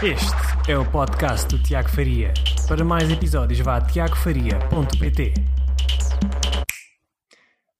[0.00, 2.32] Este é o podcast do Tiago Faria.
[2.68, 5.34] Para mais episódios, vá a tiagofaria.pt.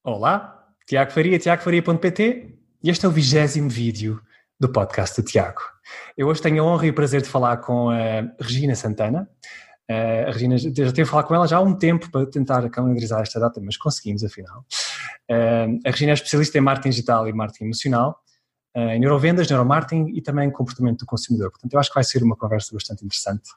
[0.03, 4.21] Olá, Tiago Faria, tiagofaria.pt e este é o vigésimo vídeo
[4.59, 5.61] do podcast do Tiago.
[6.17, 7.97] Eu hoje tenho a honra e o prazer de falar com a
[8.41, 9.31] Regina Santana.
[9.89, 13.23] a Regina, já tenho a falar com ela já há um tempo para tentar calendarizar
[13.23, 14.67] esta data, mas conseguimos afinal.
[15.87, 18.21] a Regina é especialista em marketing digital e marketing emocional
[18.75, 21.51] em neurovendas, neuromarketing e também comportamento do consumidor.
[21.51, 23.49] Portanto, eu acho que vai ser uma conversa bastante interessante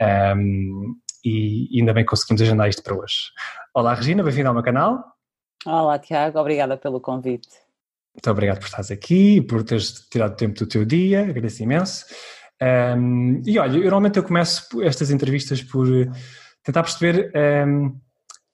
[0.00, 3.32] um, ehm, e ainda bem que conseguimos agendar isto para hoje.
[3.74, 5.04] Olá, Regina, bem-vinda ao meu canal.
[5.64, 7.48] Olá, Tiago, obrigada pelo convite.
[8.14, 12.06] Muito obrigado por estares aqui, por teres tirado tempo do teu dia, agradeço imenso.
[12.62, 15.86] Um, ehm, e olha, eu, normalmente eu começo estas entrevistas por
[16.62, 18.00] tentar perceber um, ehm,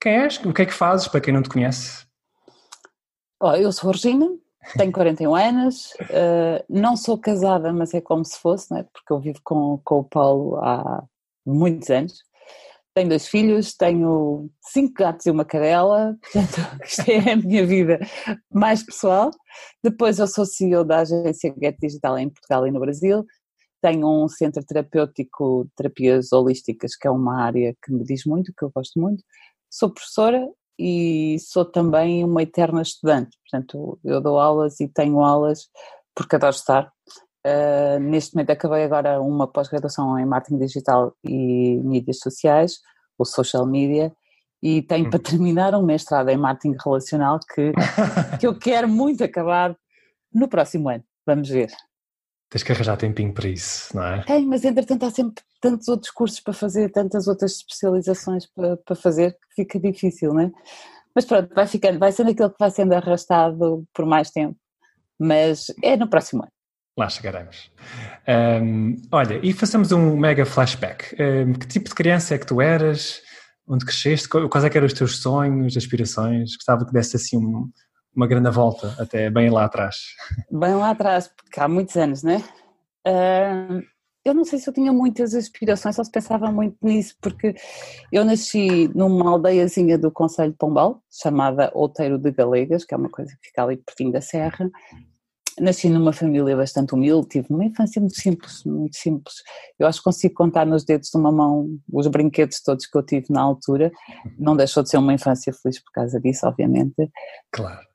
[0.00, 2.04] quem és, o que é que fazes, para quem não te conhece.
[3.40, 4.26] Oh, eu sou a Regina,
[4.76, 8.84] tenho 41 anos, uh, não sou casada, mas é como se fosse, né?
[8.92, 11.04] porque eu vivo com, com o Paulo há
[11.44, 12.22] muitos anos.
[12.94, 17.98] Tenho dois filhos, tenho cinco gatos e uma cadela, portanto, isto é a minha vida
[18.52, 19.30] mais pessoal.
[19.82, 23.24] Depois, eu sou CEO da agência Get Digital em Portugal e no Brasil.
[23.80, 28.64] Tenho um centro terapêutico terapias holísticas, que é uma área que me diz muito, que
[28.64, 29.24] eu gosto muito.
[29.70, 30.46] Sou professora
[30.78, 35.68] e sou também uma eterna estudante, portanto eu dou aulas e tenho aulas
[36.14, 36.92] porque adoro estar.
[37.44, 42.78] Uh, neste momento acabei agora uma pós-graduação em marketing digital e mídias sociais,
[43.18, 44.12] ou social media,
[44.62, 45.22] e tenho para hum.
[45.22, 47.72] terminar um mestrado em marketing relacional que,
[48.38, 49.76] que eu quero muito acabar
[50.32, 51.02] no próximo ano.
[51.26, 51.70] Vamos ver.
[52.52, 54.22] Tens que arranjar tempinho para isso, não é?
[54.24, 58.94] Tem, mas entretanto há sempre tantos outros cursos para fazer, tantas outras especializações para, para
[58.94, 60.52] fazer que fica difícil, não é?
[61.14, 64.54] Mas pronto, vai ficando, vai sendo aquilo que vai sendo arrastado por mais tempo,
[65.18, 66.52] mas é no próximo ano.
[66.98, 67.72] Lá chegaremos.
[68.62, 71.16] Um, olha, e façamos um mega flashback.
[71.18, 73.22] Um, que tipo de criança é que tu eras?
[73.66, 74.28] Onde cresceste?
[74.28, 76.54] Quais é eram os teus sonhos, aspirações?
[76.54, 77.70] Gostava que desse assim um,
[78.14, 80.14] uma grande volta, até bem lá atrás.
[80.50, 82.42] Bem lá atrás, porque há muitos anos, né?
[83.06, 83.82] Uh,
[84.24, 87.54] eu não sei se eu tinha muitas aspirações, só se pensava muito nisso, porque
[88.12, 93.10] eu nasci numa aldeiazinha do Conselho de Pombal, chamada Outeiro de Galegas, que é uma
[93.10, 94.70] coisa que fica ali pertinho da serra.
[95.60, 99.34] Nasci numa família bastante humilde, tive uma infância muito simples, muito simples.
[99.78, 103.02] Eu acho que consigo contar nos dedos de uma mão os brinquedos todos que eu
[103.02, 103.90] tive na altura.
[104.38, 107.10] Não deixou de ser uma infância feliz por causa disso, obviamente.
[107.50, 107.91] Claro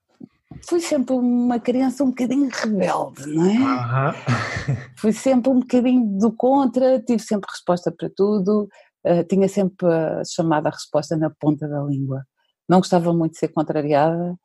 [0.67, 3.57] fui sempre uma criança um bocadinho rebelde, não é?
[3.57, 4.77] Uhum.
[4.97, 8.67] fui sempre um bocadinho do contra, tive sempre resposta para tudo,
[9.05, 12.25] uh, tinha sempre a chamada resposta na ponta da língua.
[12.67, 14.35] Não gostava muito de ser contrariada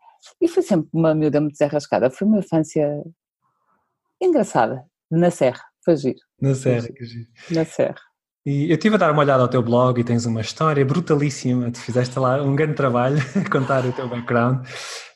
[0.41, 2.11] e fui sempre uma miúda muito desarrascada.
[2.11, 3.03] Foi uma infância
[4.21, 6.21] engraçada, na Serra, foi giro.
[6.41, 7.29] Na Serra, que giro.
[7.51, 8.12] Na Serra.
[8.45, 11.71] E eu estive a dar uma olhada ao teu blog e tens uma história brutalíssima.
[11.71, 14.67] Tu fizeste lá um grande trabalho a contar o teu background.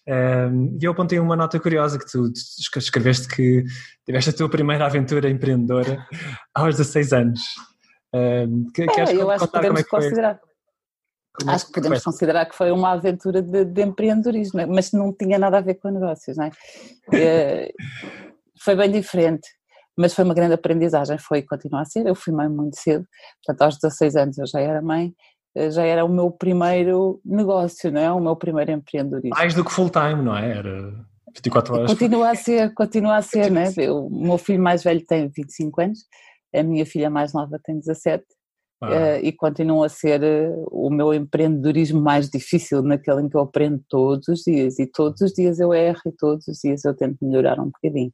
[0.09, 2.31] Um, e eu apontei uma nota curiosa que tu
[2.78, 3.64] escreveste que
[4.04, 6.06] tiveste a tua primeira aventura empreendedora
[6.54, 7.41] aos 16 anos.
[8.14, 10.41] Um, que, é, eu acho que podemos é que considerar.
[11.38, 12.12] Como é acho que podemos foi?
[12.12, 15.91] considerar que foi uma aventura de, de, empreendedorismo, mas não tinha nada a ver com
[15.91, 16.50] negócios, não é?
[17.12, 17.72] Eh,
[18.62, 19.48] foi bem diferente,
[19.97, 22.07] mas foi uma grande aprendizagem, foi e continua a ser.
[22.07, 23.05] Eu fui mãe muito cedo,
[23.45, 25.15] portanto, aos 16 anos eu já era mãe
[25.57, 28.12] eh, já era o meu primeiro negócio, não é?
[28.12, 29.37] O meu primeiro empreendedorismo.
[29.37, 30.59] Mais do que full time, não é?
[30.59, 30.93] Era
[31.35, 31.91] 24 horas.
[31.91, 33.73] Continua a ser, continua a ser, né?
[33.79, 36.01] Eu, o meu filho mais velho tem 25 anos,
[36.55, 38.25] a minha filha mais nova tem 17
[38.82, 38.88] ah.
[38.88, 43.41] uh, e continua a ser uh, o meu empreendedorismo mais difícil, naquele em que eu
[43.41, 46.94] aprendo todos os dias e todos os dias eu erro e todos os dias eu
[46.94, 48.12] tento melhorar um bocadinho.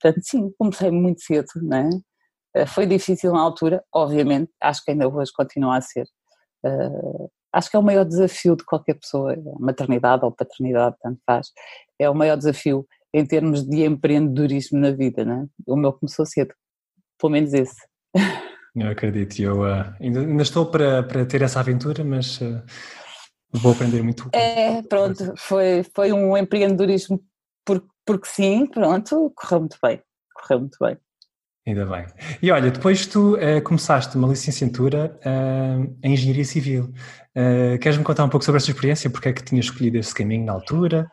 [0.00, 2.62] Portanto, sim, comecei muito cedo, é?
[2.62, 6.06] Uh, foi difícil na altura, obviamente, acho que ainda hoje continua a ser.
[6.64, 11.48] Uh, acho que é o maior desafio de qualquer pessoa, maternidade ou paternidade, tanto faz,
[11.98, 15.46] é o maior desafio em termos de empreendedorismo na vida, né?
[15.66, 16.54] O meu começou cedo,
[17.18, 17.76] pelo menos esse.
[18.74, 22.62] Eu acredito, eu uh, ainda, ainda, estou para, para ter essa aventura, mas uh,
[23.52, 24.28] vou aprender muito.
[24.32, 27.20] É, pronto, foi, foi um empreendedorismo
[27.64, 30.00] por, porque sim, pronto, correu muito bem,
[30.34, 30.96] correu muito bem.
[31.66, 32.06] Ainda bem.
[32.40, 35.18] E olha, depois tu uh, começaste uma licenciatura
[36.02, 36.92] em Engenharia Civil.
[37.80, 39.10] Queres-me contar um pouco sobre essa experiência?
[39.10, 41.10] Porque é que tinhas escolhido esse caminho na altura?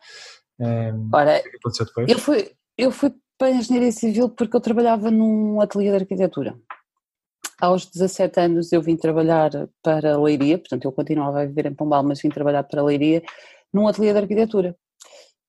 [1.14, 2.10] Ora, que aconteceu depois?
[2.10, 6.56] Eu fui, eu fui para a Engenharia Civil porque eu trabalhava num ateliê de arquitetura.
[7.60, 9.50] Aos 17 anos eu vim trabalhar
[9.82, 12.84] para a Leiria, portanto eu continuava a viver em Pombal, mas vim trabalhar para a
[12.84, 13.24] Leiria
[13.74, 14.76] num ateliê de arquitetura.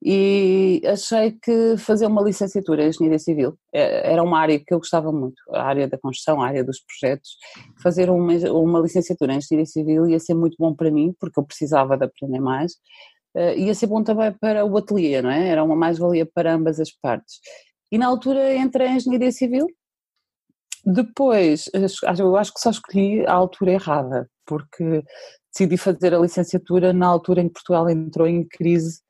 [0.02, 4.78] e achei que fazer uma licenciatura em Engenharia Civil é, era uma área que eu
[4.78, 7.30] gostava muito, a área da construção, a área dos projetos.
[7.82, 11.44] Fazer uma, uma licenciatura em Engenharia Civil ia ser muito bom para mim, porque eu
[11.44, 12.74] precisava de aprender mais,
[13.36, 15.48] uh, ia ser bom também para o ateliê, não é?
[15.48, 17.40] Era uma mais-valia para ambas as partes.
[17.90, 19.66] E na altura entrei em Engenharia Civil,
[20.90, 21.66] depois,
[22.18, 25.04] eu acho que só escolhi a altura errada, porque
[25.52, 29.00] decidi fazer a licenciatura na altura em que Portugal entrou em crise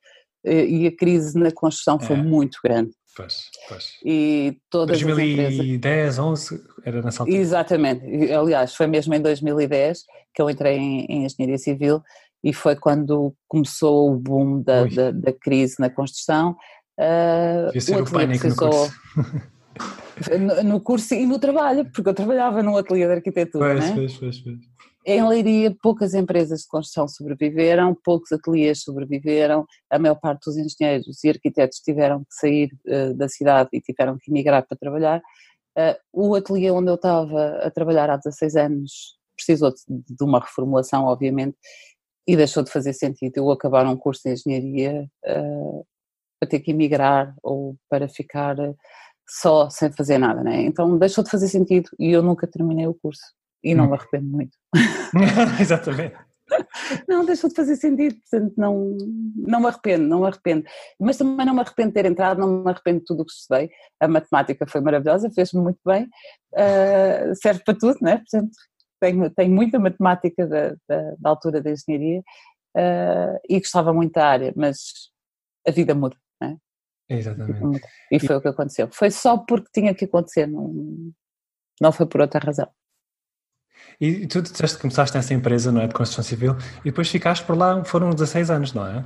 [0.45, 2.21] eh, e a crise na construção foi é.
[2.21, 2.91] muito grande.
[3.15, 3.93] Pois, pois.
[4.03, 6.19] E todas 2010, empresas...
[6.19, 7.37] 11, era nessa altura?
[7.37, 10.03] Exatamente, aliás, foi mesmo em 2010
[10.33, 12.01] que eu entrei em, em Engenharia Civil
[12.43, 16.57] e foi quando começou o boom da, da, da crise na construção.
[16.99, 18.67] Uh, Devia ser o, o pânico precisou...
[18.67, 19.49] no curso.
[20.39, 23.73] no, no, curso e no trabalho, porque eu trabalhava num ateliê de arquitetura.
[23.73, 23.95] Pois, né?
[23.95, 24.59] pois, pois, pois.
[25.05, 31.23] Em Leiria, poucas empresas de construção sobreviveram, poucos ateliês sobreviveram, a maior parte dos engenheiros
[31.23, 35.21] e arquitetos tiveram que sair uh, da cidade e tiveram que emigrar para trabalhar.
[35.77, 40.41] Uh, o ateliê onde eu estava a trabalhar há 16 anos precisou de, de uma
[40.41, 41.57] reformulação, obviamente,
[42.27, 45.85] e deixou de fazer sentido eu acabar um curso de engenharia uh,
[46.39, 48.55] para ter que emigrar ou para ficar
[49.29, 50.61] só sem fazer nada, né?
[50.61, 53.21] Então deixou de fazer sentido e eu nunca terminei o curso
[53.63, 53.89] e não hum.
[53.89, 54.57] me arrependo muito.
[55.59, 56.15] Exatamente.
[57.07, 58.97] Não, deixou de fazer sentido, portanto não,
[59.35, 60.65] não me arrependo, não me arrependo.
[60.99, 63.31] Mas também não me arrependo de ter entrado, não me arrependo de tudo o que
[63.31, 63.69] estudei.
[63.99, 66.05] A matemática foi maravilhosa, fez-me muito bem,
[66.53, 68.17] uh, serve para tudo, né?
[68.17, 68.51] Portanto,
[68.99, 72.19] tenho, tenho muita matemática da, da, da altura da engenharia
[72.75, 74.79] uh, e gostava muito da área, mas
[75.67, 76.15] a vida muda.
[77.09, 77.81] Exatamente.
[78.11, 78.37] E foi e...
[78.37, 78.87] o que aconteceu.
[78.91, 81.11] Foi só porque tinha que acontecer, não,
[81.81, 82.67] não foi por outra razão.
[83.99, 87.45] E tu disseste que começaste nessa empresa, não é, de construção civil, e depois ficaste
[87.45, 89.05] por lá, foram 16 anos, não é?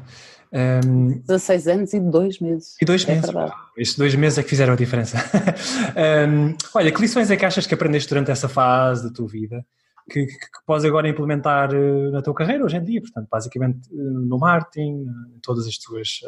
[0.85, 2.75] Um, 16 anos e dois meses.
[2.81, 3.25] E dois é meses.
[3.25, 3.53] Verdade.
[3.77, 5.17] Estes dois meses é que fizeram a diferença.
[6.29, 9.65] um, olha, que lições é que achas que aprendeste durante essa fase da tua vida
[10.09, 13.01] que, que, que podes agora implementar uh, na tua carreira hoje em dia?
[13.01, 15.05] Portanto, basicamente uh, no marketing,
[15.35, 16.19] em todas as tuas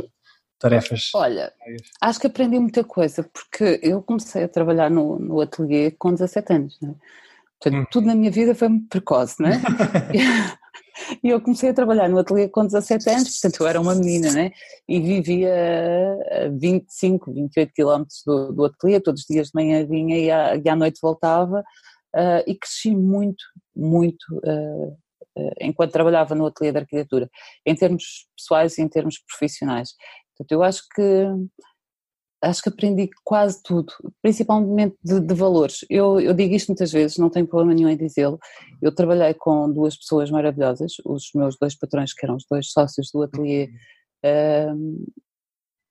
[0.60, 1.10] tarefas?
[1.14, 1.54] Olha,
[2.02, 6.54] acho que aprendi muita coisa, porque eu comecei a trabalhar no, no ateliê com 17
[6.54, 6.96] anos, né?
[7.60, 7.88] Portanto, hum.
[7.92, 9.62] tudo na minha vida foi muito precoce, né?
[11.24, 14.32] E eu comecei a trabalhar no ateliê com 17 anos, portanto eu era uma menina,
[14.32, 14.52] né?
[14.88, 15.54] E vivia
[16.32, 20.56] a 25, 28 quilómetros do, do ateliê, todos os dias de manhã vinha e à,
[20.56, 21.60] e à noite voltava,
[22.16, 23.44] uh, e cresci muito,
[23.76, 24.98] muito uh,
[25.38, 27.30] uh, enquanto trabalhava no ateliê de arquitetura,
[27.66, 29.90] em termos pessoais e em termos profissionais.
[30.38, 31.02] Portanto, eu acho que
[32.42, 33.92] acho que aprendi quase tudo,
[34.22, 35.84] principalmente de, de valores.
[35.90, 38.38] Eu, eu, digo isto muitas vezes, não tenho problema nenhum em dizê-lo.
[38.82, 43.10] Eu trabalhei com duas pessoas maravilhosas, os meus dois patrões, que eram os dois sócios
[43.12, 43.72] do ateliê,
[44.24, 45.06] um,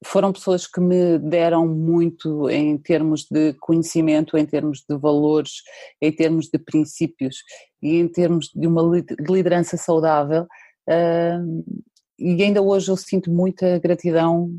[0.05, 5.63] foram pessoas que me deram muito em termos de conhecimento, em termos de valores,
[6.01, 7.39] em termos de princípios
[7.83, 8.83] e em termos de uma
[9.21, 10.47] liderança saudável.
[10.89, 11.65] Um,
[12.19, 14.57] e ainda hoje eu sinto muita gratidão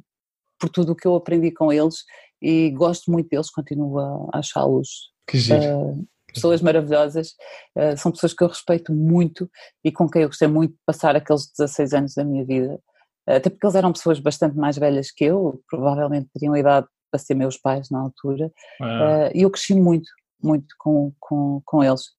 [0.60, 2.04] por tudo o que eu aprendi com eles
[2.42, 7.30] e gosto muito deles, continuo a achá-los uh, pessoas maravilhosas,
[7.78, 9.50] uh, são pessoas que eu respeito muito
[9.84, 12.80] e com quem eu gostei muito de passar aqueles 16 anos da minha vida,
[13.28, 17.36] até porque eles eram pessoas bastante mais velhas que eu, provavelmente teriam idade para ser
[17.36, 18.52] meus pais na altura,
[18.82, 19.30] ah.
[19.30, 20.10] uh, e eu cresci muito,
[20.42, 22.12] muito com, com, com eles,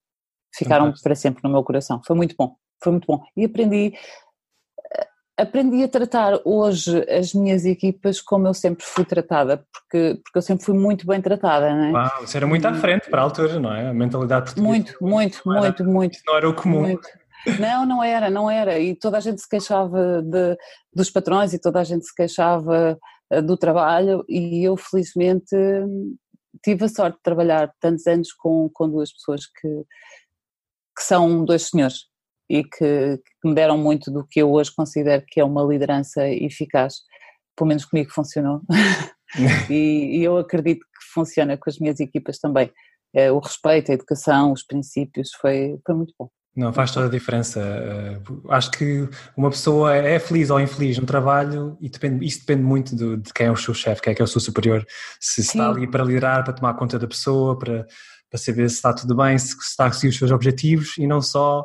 [0.54, 1.04] ficaram Fantástico.
[1.04, 3.92] para sempre no meu coração, foi muito bom, foi muito bom, e aprendi
[5.38, 10.42] aprendi a tratar hoje as minhas equipas como eu sempre fui tratada, porque, porque eu
[10.42, 11.92] sempre fui muito bem tratada, não é?
[11.92, 13.88] Uau, isso era muito à frente para a altura, não é?
[13.88, 14.68] A mentalidade portuguesa.
[14.68, 16.18] Muito, muito, não muito, era, muito.
[16.26, 16.80] não era o comum.
[16.80, 17.08] Muito.
[17.60, 18.78] Não, não era, não era.
[18.78, 20.56] E toda a gente se queixava de,
[20.92, 22.98] dos patrões e toda a gente se queixava
[23.30, 25.54] eh, do trabalho e eu felizmente
[26.64, 29.68] tive a sorte de trabalhar tantos anos com, com duas pessoas que,
[30.96, 32.06] que são dois senhores
[32.48, 36.28] e que, que, me deram muito do que eu hoje considero que é uma liderança
[36.28, 36.94] eficaz.
[37.56, 38.60] Pelo menos comigo funcionou.
[39.70, 42.70] e, e, eu acredito que funciona com as minhas equipas também.
[43.14, 46.28] É, o respeito, a educação, os princípios, foi, foi muito bom.
[46.56, 47.60] Não, faz toda a diferença.
[47.60, 52.62] Uh, acho que uma pessoa é feliz ou infeliz no trabalho e depende, isso depende
[52.62, 54.84] muito do, de quem é o seu chefe, quem é que é o seu superior.
[55.20, 57.86] Se está ali para liderar, para tomar conta da pessoa, para,
[58.30, 61.06] para saber se está tudo bem, se, se está a seguir os seus objetivos e
[61.06, 61.62] não só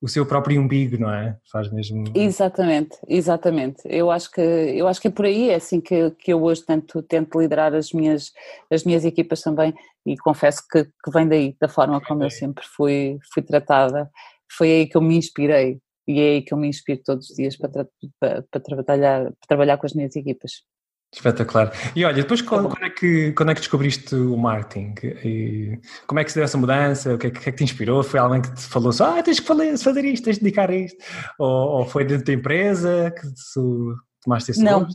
[0.00, 1.36] o seu próprio umbigo, não é?
[1.50, 2.04] Faz mesmo.
[2.14, 3.82] Exatamente, exatamente.
[3.84, 6.64] Eu acho que eu acho que é por aí, é assim que, que eu hoje
[6.64, 8.32] tento, tento liderar as minhas,
[8.70, 9.74] as minhas equipas também
[10.06, 14.08] e confesso que, que vem daí, da forma como eu sempre fui, fui tratada.
[14.50, 17.36] Foi aí que eu me inspirei e é aí que eu me inspiro todos os
[17.36, 17.86] dias para,
[18.18, 20.62] para, para trabalhar, para trabalhar com as minhas equipas.
[21.10, 21.72] Espetacular.
[21.96, 24.94] E olha, depois quando, quando, é, que, quando é que descobriste o marketing?
[25.24, 27.14] E como é que se deu essa mudança?
[27.14, 28.02] O que é, que, é que te inspirou?
[28.02, 30.76] Foi alguém que te falou só, ah, tens que fazer isto, tens de dedicar a
[30.76, 31.02] isto?
[31.38, 34.86] Ou, ou foi dentro da empresa que tu tomaste esse não,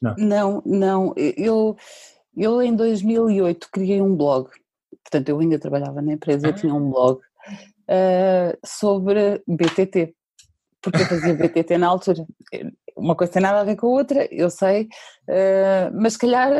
[0.00, 1.14] não, não, não.
[1.16, 1.76] Eu,
[2.36, 4.48] eu em 2008 criei um blog.
[5.02, 6.50] Portanto, eu ainda trabalhava na empresa, ah.
[6.50, 10.14] eu tinha um blog uh, sobre BTT.
[10.80, 12.24] Porque eu fazia BTT na altura
[12.96, 14.84] uma coisa tem nada a ver com a outra, eu sei,
[15.28, 16.50] uh, mas se calhar,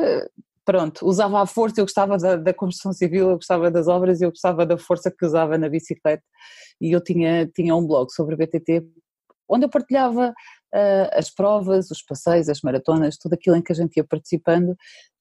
[0.64, 4.30] pronto, usava a força, eu gostava da, da, construção civil, eu gostava das obras, eu
[4.30, 6.22] gostava da força que usava na bicicleta.
[6.80, 8.84] E eu tinha, tinha um blog sobre a BTT
[9.48, 13.74] onde eu partilhava uh, as provas, os passeios, as maratonas, tudo aquilo em que a
[13.74, 14.76] gente ia participando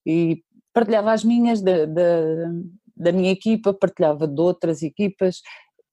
[0.05, 0.41] e
[0.73, 2.51] partilhava as minhas, da, da,
[2.97, 5.41] da minha equipa, partilhava de outras equipas,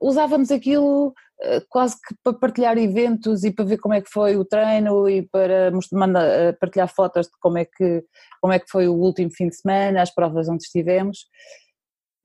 [0.00, 1.31] usávamos aquilo eh,
[1.68, 5.22] quase que para partilhar eventos e para ver como é que foi o treino e
[5.22, 8.04] para mandar, eh, partilhar fotos de como é, que,
[8.40, 11.26] como é que foi o último fim de semana, as provas onde estivemos.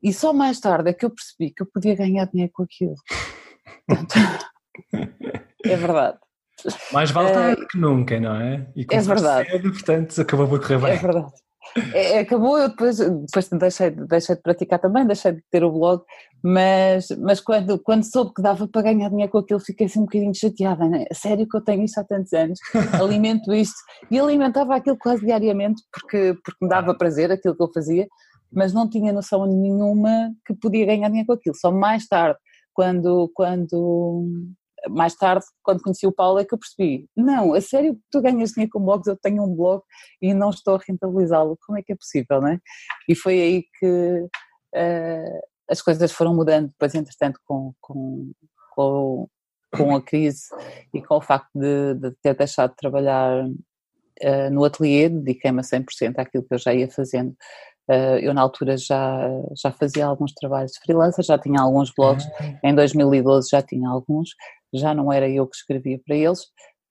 [0.02, 2.96] E só mais tarde é que eu percebi que eu podia ganhar dinheiro com aquilo.
[5.66, 6.20] é verdade.
[6.92, 8.68] Mais vale tarde uh, que nunca, não é?
[8.76, 9.50] E é verdade.
[9.50, 10.92] Cedo, portanto, acabou por correr bem.
[10.94, 11.32] É verdade.
[11.94, 15.72] É, é, acabou, eu depois, depois deixei, deixei de praticar também, deixei de ter o
[15.72, 16.02] blog,
[16.44, 20.06] mas, mas quando, quando soube que dava para ganhar dinheiro com aquilo, fiquei assim um
[20.06, 21.06] bocadinho chateada, né?
[21.14, 22.60] sério que eu tenho isto há tantos anos,
[23.02, 23.78] alimento isto,
[24.10, 28.08] e alimentava aquilo quase diariamente, porque, porque me dava prazer aquilo que eu fazia,
[28.52, 32.40] mas não tinha noção nenhuma que podia ganhar dinheiro com aquilo, só mais tarde,
[32.74, 34.26] quando, quando
[34.90, 38.52] mais tarde, quando conheci o Paulo, é que eu percebi: não, a sério, tu ganhas
[38.52, 39.82] dinheiro com blogs, eu tenho um blog
[40.22, 42.60] e não estou a rentabilizá-lo, como é que é possível, não é?
[43.08, 44.28] E foi aí que
[44.76, 45.40] uh,
[45.70, 48.32] as coisas foram mudando, depois, entretanto, com, com,
[48.74, 49.28] com,
[49.76, 50.48] com a crise
[50.94, 55.64] e com o facto de, de ter deixado de trabalhar uh, no ateliê, dediquei-me a
[55.64, 57.36] 100% àquilo que eu já ia fazendo.
[57.90, 62.26] Uh, eu na altura já, já fazia alguns trabalhos de freelancer, já tinha alguns blogs,
[62.40, 62.60] ah.
[62.62, 64.32] em 2012 já tinha alguns,
[64.74, 66.42] já não era eu que escrevia para eles.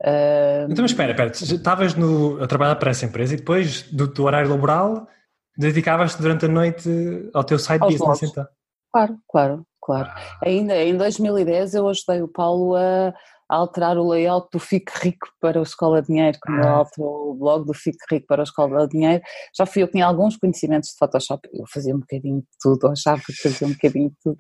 [0.03, 4.07] Uh, então, mas espera, espera, estavas no, a trabalhar para essa empresa e depois do,
[4.07, 5.09] do horário laboral
[5.57, 8.23] dedicavas-te durante a noite ao teu site business blogs.
[8.23, 8.47] então?
[8.93, 10.09] Claro, claro, claro.
[10.11, 10.39] Ah.
[10.45, 13.15] Ainda em 2010 eu ajudei o Paulo a,
[13.49, 16.71] a alterar o layout do Fique Rico para o Escola de Dinheiro, como ah.
[16.71, 19.23] alterou o blog do Fique Rico para o Escola de Dinheiro.
[19.57, 22.89] Já fui eu que tinha alguns conhecimentos de Photoshop, eu fazia um bocadinho de tudo,
[22.89, 24.37] achava que fazia um bocadinho de tudo.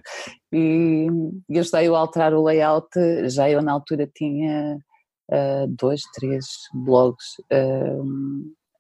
[0.53, 1.07] E,
[1.49, 2.89] e ajudei-o a alterar o layout,
[3.29, 4.77] já eu na altura tinha
[5.31, 8.05] uh, dois, três blogs uh,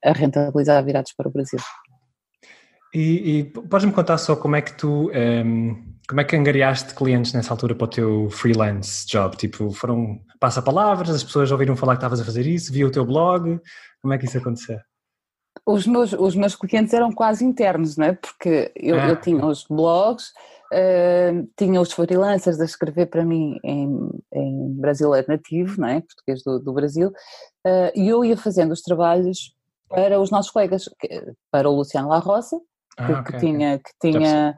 [0.04, 1.60] a rentabilizar virados para o Brasil.
[2.94, 6.94] E, e podes-me contar só como é que tu, um, ehm, como é que angariaste
[6.94, 9.36] clientes nessa altura para o teu freelance job?
[9.36, 13.04] Tipo, foram passa-palavras, as pessoas ouviram falar que estavas a fazer isso, viam o teu
[13.04, 13.60] blog,
[14.00, 14.78] como é que isso aconteceu?
[15.64, 18.12] Os meus, os meus clientes eram quase internos, não é?
[18.12, 19.08] Porque eu, ah.
[19.08, 20.28] eu tinha os blogs,
[20.72, 26.00] uh, tinha os freelancers a escrever para mim em, em brasileiro nativo, não é?
[26.00, 29.56] Português do, do Brasil, uh, e eu ia fazendo os trabalhos
[29.88, 30.88] para os nossos colegas,
[31.50, 32.60] para o Luciano La Roça,
[32.96, 34.56] ah, que, okay, que, tinha, que tinha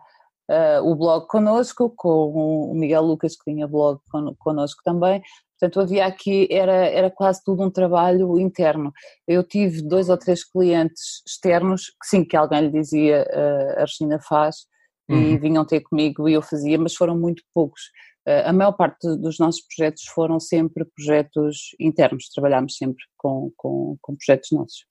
[0.50, 5.22] uh, o blog connosco, com o Miguel Lucas que tinha blog con, connosco também,
[5.58, 8.92] portanto havia aqui, era, era quase tudo um trabalho interno.
[9.26, 13.80] Eu tive dois ou três clientes externos, que sim, que alguém lhe dizia uh, a
[13.80, 14.66] Regina faz,
[15.08, 15.20] uhum.
[15.20, 17.82] e vinham ter comigo e eu fazia, mas foram muito poucos.
[18.26, 23.96] Uh, a maior parte dos nossos projetos foram sempre projetos internos, trabalhámos sempre com, com,
[24.00, 24.87] com projetos nossos.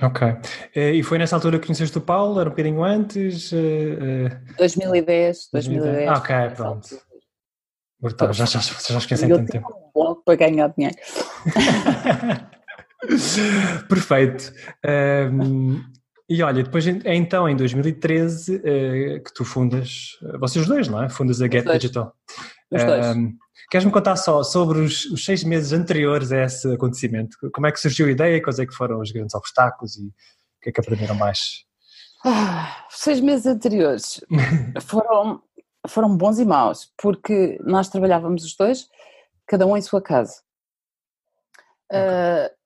[0.00, 0.22] Ok.
[0.74, 2.40] Eh, e foi nessa altura que conheceste o Paulo?
[2.40, 3.50] Era um bocadinho antes?
[4.56, 6.08] 2010, 2010.
[6.08, 6.88] Ah, ok, pronto.
[8.00, 9.74] Brutal, já, já, já, já esqueci tanto tempo.
[9.74, 10.96] Um blog para ganhar dinheiro.
[13.88, 14.52] Perfeito.
[15.32, 15.82] Um,
[16.28, 21.08] e olha, depois então em 2013 uh, eh, que tu fundas, vocês dois, não é?
[21.08, 22.14] Fundas a Get Digital.
[22.70, 23.16] Os dois.
[23.16, 23.32] Um,
[23.70, 27.36] Queres-me contar só sobre os, os, seis meses anteriores a esse acontecimento?
[27.52, 28.42] Como é que surgiu a ideia?
[28.42, 30.12] Quais é que foram os grandes obstáculos e o
[30.62, 31.64] que é que aprenderam mais?
[32.24, 34.20] Ah, seis meses anteriores
[34.82, 35.42] foram,
[35.86, 38.88] foram bons e maus, porque nós trabalhávamos os dois,
[39.46, 40.42] cada um em sua casa.
[41.90, 42.00] Okay.
[42.00, 42.58] Uh,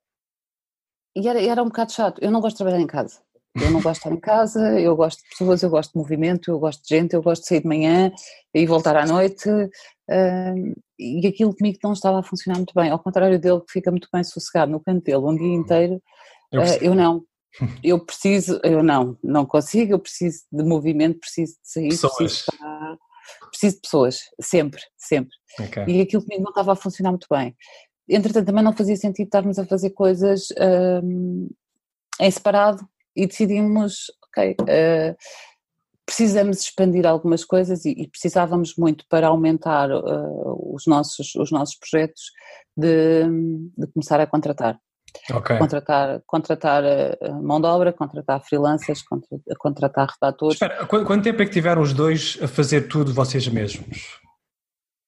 [1.16, 2.20] e era, era um bocado chato.
[2.22, 3.20] Eu não gosto de trabalhar em casa.
[3.54, 6.50] Eu não gosto de estar em casa, eu gosto de pessoas, eu gosto de movimento,
[6.50, 8.10] eu gosto de gente, eu gosto de sair de manhã
[8.54, 9.48] e voltar à noite.
[9.50, 13.90] Uh, e aquilo comigo não estava a funcionar muito bem, ao contrário dele que fica
[13.90, 16.02] muito bem sossegado no canto dele um dia inteiro,
[16.50, 17.24] eu, uh, eu não.
[17.84, 22.24] Eu preciso, eu não, não consigo, eu preciso de movimento, preciso de sair, preciso de,
[22.24, 22.98] estar,
[23.50, 25.36] preciso de pessoas, sempre, sempre.
[25.60, 25.84] Okay.
[25.86, 27.54] E aquilo comigo não estava a funcionar muito bem.
[28.08, 30.48] Entretanto, também não fazia sentido estarmos a fazer coisas
[31.04, 31.50] um,
[32.18, 35.16] em separado e decidimos, ok, uh,
[36.12, 41.74] precisamos expandir algumas coisas e, e precisávamos muito para aumentar uh, os, nossos, os nossos
[41.76, 42.24] projetos
[42.76, 43.24] de,
[43.78, 44.78] de começar a contratar.
[45.30, 45.58] Okay.
[45.58, 50.56] Contratar, contratar uh, mão de obra, contratar freelancers, contratar, contratar redatores.
[50.56, 54.20] Espera, quanto tempo é que tiveram os dois a fazer tudo vocês mesmos?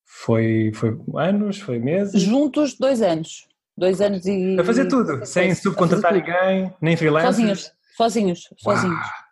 [0.07, 1.61] Foi, foi anos?
[1.61, 2.23] Foi meses?
[2.23, 3.47] Juntos, dois anos.
[3.77, 4.59] Dois anos e.
[4.59, 7.35] A fazer tudo, sem subcontratar ninguém, nem freelancers?
[7.37, 9.24] Sozinhos, sozinhos, sozinhos.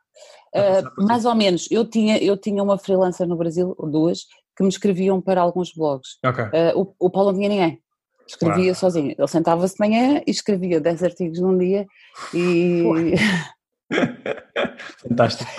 [0.54, 1.66] Uh, mais ou menos.
[1.70, 6.18] Eu tinha, eu tinha uma freelancer no Brasil, duas, que me escreviam para alguns blogs.
[6.24, 6.44] Okay.
[6.44, 7.82] Uh, o, o Paulo não tinha ninguém.
[8.26, 9.14] Escrevia sozinho.
[9.16, 11.86] Ele sentava-se de manhã e escrevia 10 artigos num dia
[12.32, 12.82] e.
[15.02, 15.50] Fantástico.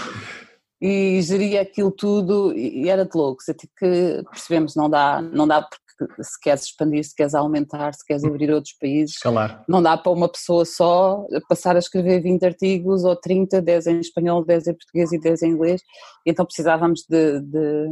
[0.81, 3.43] e geria aquilo tudo e era de louco.
[3.43, 5.82] Tipo que percebemos, não dá, não dá porque
[6.21, 9.63] se queres expandir, se queres aumentar, se queres abrir outros países, Escalar.
[9.67, 13.99] não dá para uma pessoa só passar a escrever 20 artigos ou 30, 10 em
[13.99, 15.81] espanhol, 10 em português e 10 em inglês,
[16.25, 17.87] então precisávamos de, de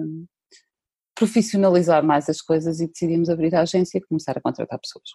[1.15, 5.09] profissionalizar mais as coisas e decidimos abrir a agência e começar a contratar pessoas.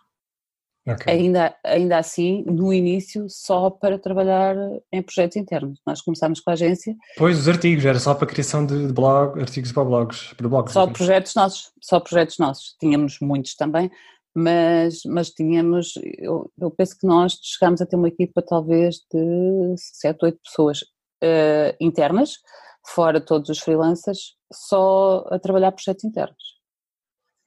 [0.89, 1.13] Okay.
[1.13, 4.55] Ainda, ainda assim, no início, só para trabalhar
[4.93, 5.81] em projetos internos.
[5.85, 6.95] Nós começámos com a agência.
[7.17, 10.33] Pois, os artigos, era só para a criação de blog, artigos para blogs.
[10.35, 12.77] Para blogs só projetos nossos, só projetos nossos.
[12.79, 13.91] Tínhamos muitos também,
[14.33, 19.75] mas, mas tínhamos, eu, eu penso que nós chegámos a ter uma equipa talvez de
[19.77, 22.35] 7, 8 pessoas uh, internas,
[22.87, 26.56] fora todos os freelancers, só a trabalhar projetos internos.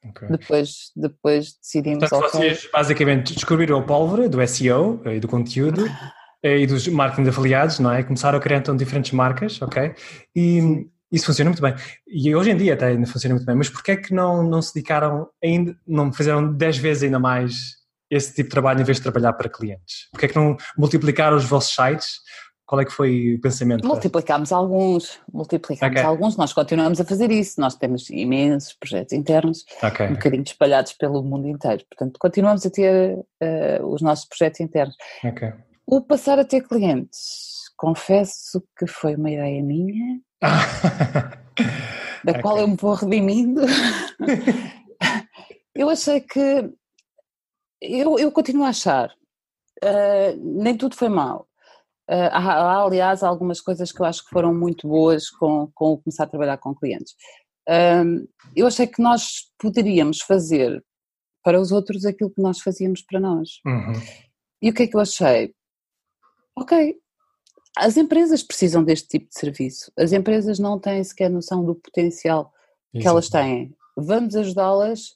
[0.08, 0.28] Okay.
[0.28, 2.08] Depois, depois decidimos.
[2.08, 5.84] Portanto, vocês basicamente descobriram a pólvora do SEO e do conteúdo
[6.42, 8.02] e dos marketing de afiliados, não é?
[8.02, 9.94] Começaram a criar então diferentes marcas, ok?
[10.34, 11.74] E isso funciona muito bem.
[12.06, 13.56] E hoje em dia até ainda funciona muito bem.
[13.56, 17.54] Mas porquê é que não, não se dedicaram ainda, não fizeram 10 vezes ainda mais
[18.10, 20.08] esse tipo de trabalho em vez de trabalhar para clientes?
[20.12, 22.20] Porquê é que não multiplicaram os vossos sites
[22.70, 23.84] qual é que foi o pensamento?
[23.84, 26.08] Multiplicámos alguns, multiplicámos okay.
[26.08, 30.06] alguns, nós continuamos a fazer isso, nós temos imensos projetos internos, okay.
[30.06, 34.94] um bocadinho espalhados pelo mundo inteiro, portanto continuamos a ter uh, os nossos projetos internos.
[35.24, 35.52] Okay.
[35.84, 40.20] O passar a ter clientes, confesso que foi uma ideia minha,
[42.24, 43.62] da qual eu me vou redimindo.
[45.74, 46.70] eu achei que,
[47.82, 49.08] eu, eu continuo a achar,
[49.82, 51.49] uh, nem tudo foi mal
[52.10, 56.28] há, aliás, algumas coisas que eu acho que foram muito boas com, com começar a
[56.28, 57.14] trabalhar com clientes.
[58.56, 60.84] Eu achei que nós poderíamos fazer
[61.42, 63.60] para os outros aquilo que nós fazíamos para nós.
[63.64, 63.92] Uhum.
[64.60, 65.54] E o que é que eu achei?
[66.56, 66.96] Ok,
[67.76, 69.92] as empresas precisam deste tipo de serviço.
[69.96, 72.52] As empresas não têm sequer noção do potencial
[72.92, 73.74] que elas têm.
[73.96, 75.14] Vamos ajudá-las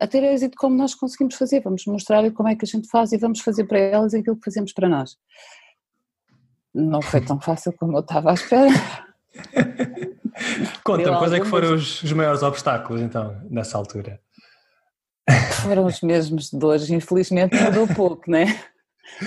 [0.00, 1.60] a ter êxito como nós conseguimos fazer.
[1.60, 4.44] Vamos mostrar como é que a gente faz e vamos fazer para elas aquilo que
[4.44, 5.16] fazemos para nós
[6.74, 8.68] não foi tão fácil como eu estava à espera.
[10.84, 14.20] Conta-me, quais é que foram os, os, maiores obstáculos então, nessa altura?
[15.62, 18.46] Foram os mesmos de hoje, infelizmente mudou pouco, não é?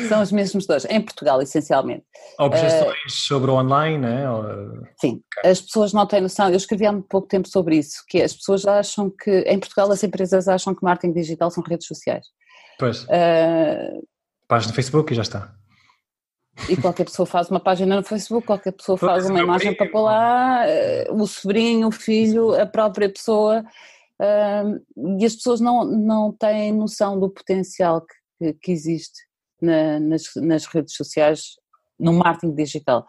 [0.07, 2.05] São os mesmos dois, em Portugal, essencialmente.
[2.39, 4.29] Objeções uh, sobre o online, né?
[4.29, 4.85] Ou...
[4.99, 6.49] Sim, as pessoas não têm noção.
[6.49, 9.91] Eu escrevi há muito pouco tempo sobre isso, que as pessoas acham que, em Portugal,
[9.91, 12.25] as empresas acham que marketing digital são redes sociais.
[12.79, 13.03] Pois.
[13.03, 14.05] Uh,
[14.47, 15.55] Página no Facebook e já está.
[16.69, 20.01] E qualquer pessoa faz uma página no Facebook, qualquer pessoa faz uma imagem para pôr
[20.01, 23.63] lá, eh, o sobrinho, o filho, a própria pessoa,
[25.19, 28.05] e as pessoas não, não têm noção do potencial
[28.37, 29.19] que, que existe
[29.61, 31.55] na, nas, nas redes sociais,
[31.99, 33.05] no marketing digital.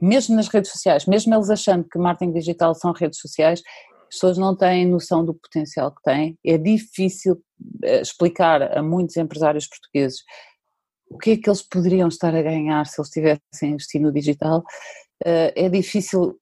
[0.00, 3.62] Mesmo nas redes sociais, mesmo eles achando que marketing digital são redes sociais,
[4.08, 6.38] as pessoas não têm noção do potencial que têm.
[6.44, 7.42] É difícil
[7.82, 10.20] eh, explicar a muitos empresários portugueses
[11.12, 14.64] o que é que eles poderiam estar a ganhar se eles tivessem investido no digital,
[15.24, 16.38] eh, é difícil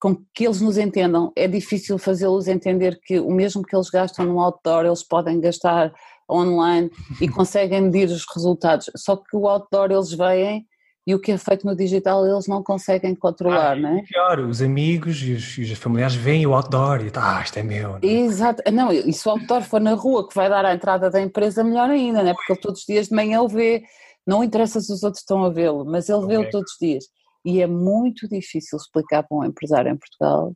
[0.00, 4.24] com que eles nos entendam, é difícil fazê-los entender que o mesmo que eles gastam
[4.26, 5.92] no outdoor, eles podem gastar
[6.28, 6.90] online
[7.20, 10.66] e conseguem medir os resultados, só que o outdoor eles veem
[11.08, 14.02] e o que é feito no digital eles não conseguem controlar, ah, não é?
[14.02, 17.92] Pior, os amigos e os, os, familiares veem o outdoor e ah, isto é meu.
[17.92, 18.06] Não é?
[18.06, 21.18] Exato, não, e se o outdoor for na rua que vai dar à entrada da
[21.18, 22.34] empresa, melhor ainda, não é?
[22.34, 23.84] Porque ele todos os dias de manhã o vê,
[24.26, 27.06] não interessa se os outros estão a vê-lo, mas ele vê-o todos os dias.
[27.42, 30.52] E é muito difícil explicar para um empresário em Portugal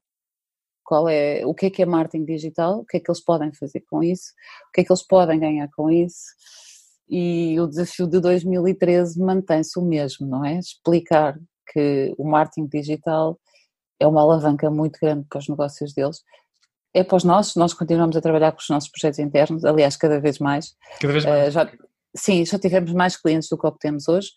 [0.84, 3.54] qual é, o que é que é marketing digital, o que é que eles podem
[3.54, 4.32] fazer com isso,
[4.68, 6.26] o que é que eles podem ganhar com isso
[7.08, 10.58] e o desafio de 2013 mantém-se o mesmo, não é?
[10.58, 11.38] Explicar
[11.72, 13.38] que o marketing digital
[14.00, 16.22] é uma alavanca muito grande para os negócios deles,
[16.94, 20.20] é para os nossos, nós continuamos a trabalhar com os nossos projetos internos, aliás, cada
[20.20, 20.74] vez mais.
[21.00, 21.48] Cada vez mais?
[21.48, 21.72] Uh, já,
[22.14, 24.28] sim, já tivemos mais clientes do que o que temos hoje.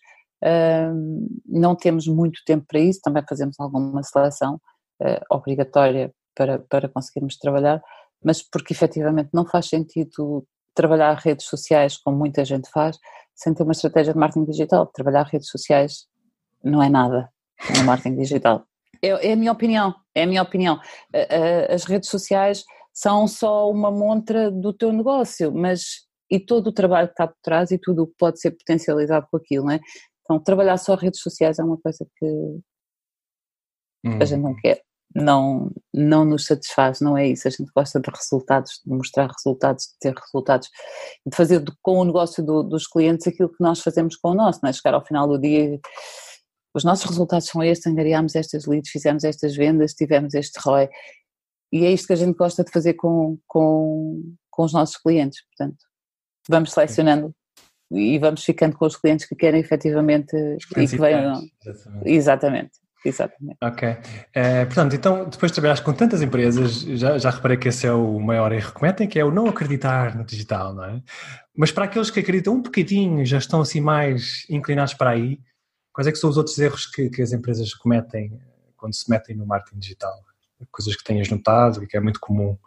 [0.42, 4.60] Uh, não temos muito tempo para isso, também fazemos alguma seleção
[5.02, 7.82] uh, obrigatória para, para conseguirmos trabalhar,
[8.24, 12.98] mas porque efetivamente não faz sentido trabalhar redes sociais como muita gente faz,
[13.34, 14.86] sem ter uma estratégia de marketing digital.
[14.86, 16.06] Trabalhar redes sociais
[16.62, 17.28] não é nada
[17.76, 18.64] no marketing digital.
[19.02, 20.78] É, é a minha opinião, é a minha opinião.
[21.68, 27.08] As redes sociais são só uma montra do teu negócio, mas e todo o trabalho
[27.08, 29.80] que está por trás e tudo o que pode ser potencializado com aquilo, não é?
[30.22, 32.26] Então, trabalhar só redes sociais é uma coisa que
[34.04, 34.18] hum.
[34.20, 34.82] a gente não quer,
[35.22, 37.48] não, não nos satisfaz, não é isso.
[37.48, 40.68] A gente gosta de resultados, de mostrar resultados, de ter resultados,
[41.26, 44.60] de fazer com o negócio do, dos clientes aquilo que nós fazemos com o nosso,
[44.62, 44.72] não é?
[44.72, 45.80] Chegar ao final do dia
[46.76, 50.90] os nossos resultados são estes, angariámos estas leads, fizemos estas vendas, tivemos este ROI.
[51.72, 55.42] E é isto que a gente gosta de fazer com, com, com os nossos clientes.
[55.46, 55.78] Portanto,
[56.46, 57.34] vamos selecionando
[57.90, 61.42] e vamos ficando com os clientes que querem efetivamente e que venham.
[61.64, 62.10] Exatamente.
[62.10, 62.85] exatamente.
[63.06, 63.56] Exatamente.
[63.62, 63.88] Ok.
[63.88, 67.92] Uh, portanto, então, depois de trabalhares com tantas empresas, já, já reparei que esse é
[67.92, 71.02] o maior erro que cometem, que é o não acreditar no digital, não é?
[71.56, 75.38] Mas para aqueles que acreditam um bocadinho, já estão assim mais inclinados para aí,
[75.96, 78.38] Quais é que são os outros erros que, que as empresas cometem
[78.76, 80.12] quando se metem no marketing digital?
[80.70, 82.58] Coisas que tenhas notado e que é muito comum.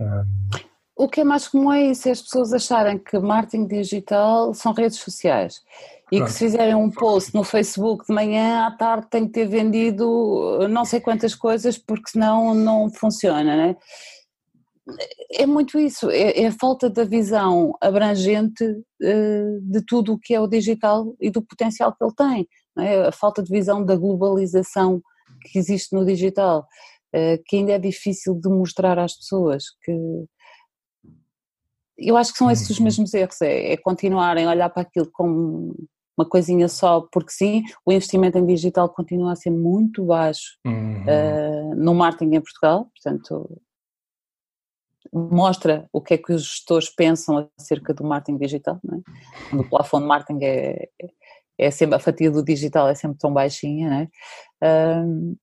[0.00, 0.48] Um...
[0.98, 4.72] O que é mais comum é isso, é as pessoas acharem que marketing digital são
[4.72, 5.62] redes sociais
[6.10, 9.46] e que se fizerem um post no Facebook de manhã à tarde tem que ter
[9.46, 13.76] vendido não sei quantas coisas porque senão não funciona, né?
[15.32, 20.34] é muito isso, é, é, a falta da visão abrangente uh, de tudo o que
[20.34, 23.08] é o digital e do potencial que ele tem, é?
[23.08, 25.02] a falta de visão da globalização
[25.42, 26.66] que existe no digital,
[27.14, 29.92] uh, que ainda é difícil de mostrar às pessoas, que
[31.98, 32.84] eu acho que são esses os uhum.
[32.84, 35.74] mesmos erros, é, é continuarem a olhar para aquilo como
[36.16, 41.04] uma coisinha só, porque sim, o investimento em digital continua a ser muito baixo uhum.
[41.04, 43.60] uh, no marketing em Portugal, portanto
[45.12, 49.56] mostra o que é que os gestores pensam acerca do marketing digital, não é?
[49.56, 50.88] o plafond de marketing é,
[51.56, 55.02] é sempre, a fatia do digital é sempre tão baixinha, não é?
[55.04, 55.36] Um,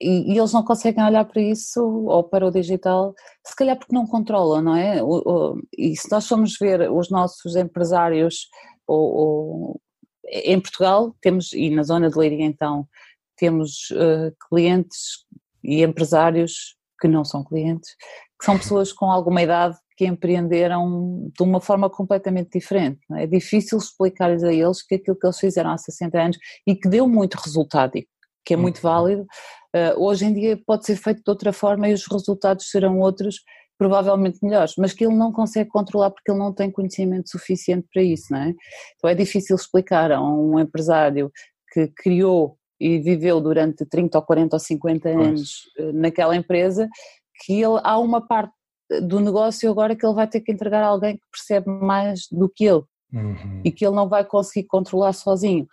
[0.00, 3.94] e, e, eles não conseguem olhar para isso ou para o digital, se calhar porque
[3.94, 5.02] não controlam, não é?
[5.02, 8.48] O, o, e se nós formos ver os nossos empresários
[8.86, 9.80] ou,
[10.24, 12.86] em Portugal, temos, e na zona de Leiria então,
[13.36, 15.24] temos uh, clientes
[15.62, 17.94] e empresários que não são clientes,
[18.38, 23.00] que são pessoas com alguma idade que empreenderam de uma forma completamente diferente.
[23.16, 23.24] É?
[23.24, 26.88] é difícil explicar-lhes a eles que aquilo que eles fizeram há 60 anos e que
[26.88, 28.06] deu muito resultado e
[28.44, 28.82] que é muito uhum.
[28.82, 29.26] válido, uh,
[29.96, 33.42] hoje em dia pode ser feito de outra forma e os resultados serão outros,
[33.78, 38.02] provavelmente melhores, mas que ele não consegue controlar porque ele não tem conhecimento suficiente para
[38.02, 38.54] isso, não é?
[38.96, 41.30] Então é difícil explicar a um empresário
[41.72, 45.88] que criou e viveu durante 30 ou 40 ou 50 anos pois.
[45.88, 46.88] Eh, naquela empresa
[47.44, 48.52] que ele, há uma parte
[49.02, 52.48] do negócio agora que ele vai ter que entregar a alguém que percebe mais do
[52.48, 53.60] que ele uhum.
[53.64, 55.66] e que ele não vai conseguir controlar sozinho.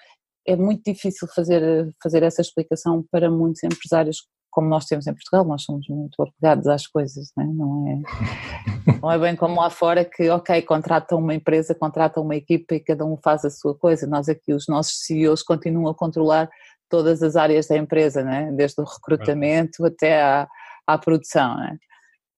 [0.47, 5.43] É muito difícil fazer, fazer essa explicação para muitos empresários como nós temos em Portugal,
[5.43, 7.47] nós somos muito apegados às coisas, não é?
[7.47, 7.87] Não
[8.95, 12.73] é, não é bem como lá fora que, ok, contratam uma empresa, contratam uma equipa
[12.73, 14.07] e cada um faz a sua coisa.
[14.07, 16.49] Nós aqui, os nossos CEOs continuam a controlar
[16.89, 18.49] todas as áreas da empresa, não é?
[18.53, 20.47] desde o recrutamento até à,
[20.87, 21.57] à produção.
[21.57, 21.77] Né?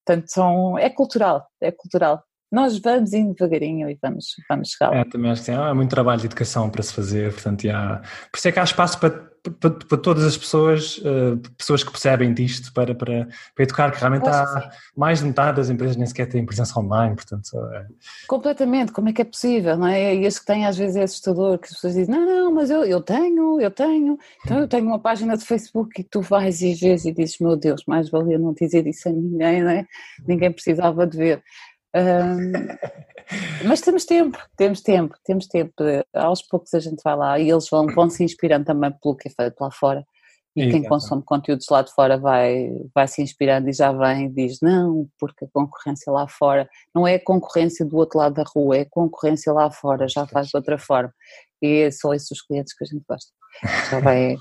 [0.04, 2.24] Portanto, são, é cultural, é cultural.
[2.52, 4.98] Nós vamos indo devagarinho e vamos, vamos chegar lá.
[4.98, 5.54] É, também acho que sim.
[5.54, 8.02] Há muito trabalho de educação para se fazer, portanto, há...
[8.32, 11.92] por isso é que há espaço para para, para, todas as pessoas, uh, pessoas que
[11.92, 14.70] percebem disto, para, para, para educar, que realmente há sim.
[14.96, 17.58] mais de metade das empresas nem sequer têm presença online, portanto...
[17.74, 17.86] É...
[18.28, 20.16] Completamente, como é que é possível, não é?
[20.16, 22.70] E este que tem às vezes é assustador, que as pessoas dizem, não, não, mas
[22.70, 26.62] eu, eu tenho, eu tenho, então eu tenho uma página de Facebook e tu vais
[26.62, 29.86] e vês e dizes, meu Deus, mais valia não dizer isso a ninguém, não é?
[30.28, 31.44] Ninguém precisava de ver.
[31.98, 35.74] Um, mas temos tempo, temos tempo, temos tempo.
[36.14, 39.28] Aos poucos a gente vai lá e eles vão, vão se inspirando também pelo que
[39.28, 40.06] é feito lá fora.
[40.56, 44.30] E quem consome conteúdos lá de fora vai, vai se inspirando e já vem e
[44.30, 48.44] diz: não, porque a concorrência lá fora não é a concorrência do outro lado da
[48.44, 51.14] rua, é a concorrência lá fora, já faz de outra forma.
[51.62, 53.32] E são esses os clientes que a gente gosta.
[53.92, 54.36] Já vai.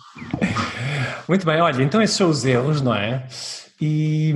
[1.29, 3.27] Muito bem, olha, então esses são os erros, não é?
[3.79, 4.33] E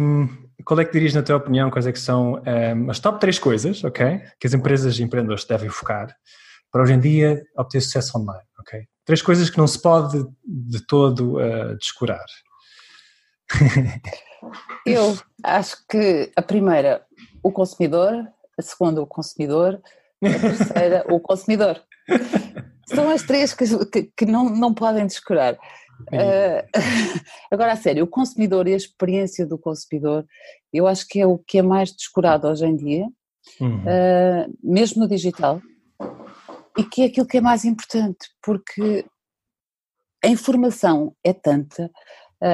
[0.70, 3.18] qual é que dirias, na tua opinião, quais é que são um, ehm, as top
[3.18, 6.14] três coisas, ok, que as empresas e empreendedores devem focar
[6.70, 8.84] para hoje em dia obter sucesso online, ok?
[9.04, 12.24] Três coisas que não se pode de todo uh, descurar.
[14.86, 17.04] Eu acho que a primeira,
[17.42, 18.12] o consumidor,
[18.56, 19.82] a segunda, o consumidor,
[20.22, 21.82] a terceira, o consumidor.
[22.86, 25.58] São as três que, que, que não, não podem descurar.
[26.08, 26.62] Uh,
[27.50, 30.26] agora, a sério, o consumidor e a experiência do consumidor,
[30.72, 33.06] eu acho que é o que é mais descurado hoje em dia,
[33.60, 33.78] uhum.
[33.80, 35.60] uh, mesmo no digital,
[36.78, 39.04] e que é aquilo que é mais importante, porque
[40.24, 41.90] a informação é tanta,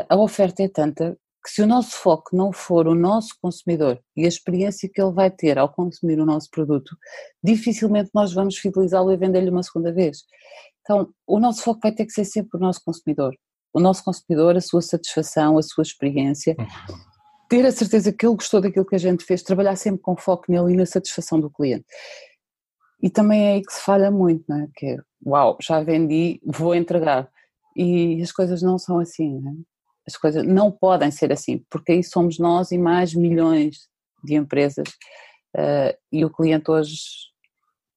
[0.09, 4.25] a oferta é tanta, que se o nosso foco não for o nosso consumidor e
[4.25, 6.97] a experiência que ele vai ter ao consumir o nosso produto,
[7.43, 10.25] dificilmente nós vamos fidelizá-lo e vender-lhe uma segunda vez.
[10.87, 13.35] Então, o nosso foco vai ter que ser sempre o nosso consumidor.
[13.75, 16.67] O nosso consumidor, a sua satisfação, a sua experiência, uhum.
[17.51, 20.45] ter a certeza que ele gostou daquilo que a gente fez, trabalhar sempre com foco
[20.49, 21.85] nele e na satisfação do cliente.
[23.03, 24.69] E também é aí que se falha muito, não é?
[24.77, 24.97] Que é,
[25.27, 27.29] uau, já vendi, vou entregar.
[27.75, 29.55] E as coisas não são assim, não é?
[30.07, 33.89] As coisas não podem ser assim, porque aí somos nós e mais milhões
[34.23, 34.87] de empresas
[35.57, 36.95] uh, e o cliente hoje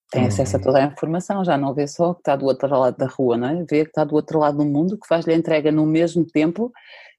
[0.09, 0.63] tem acesso a uhum.
[0.63, 3.47] toda a informação, já não vê só que está do outro lado da rua, não
[3.47, 3.55] é?
[3.63, 6.71] Vê que está do outro lado do mundo, que faz-lhe a entrega no mesmo tempo,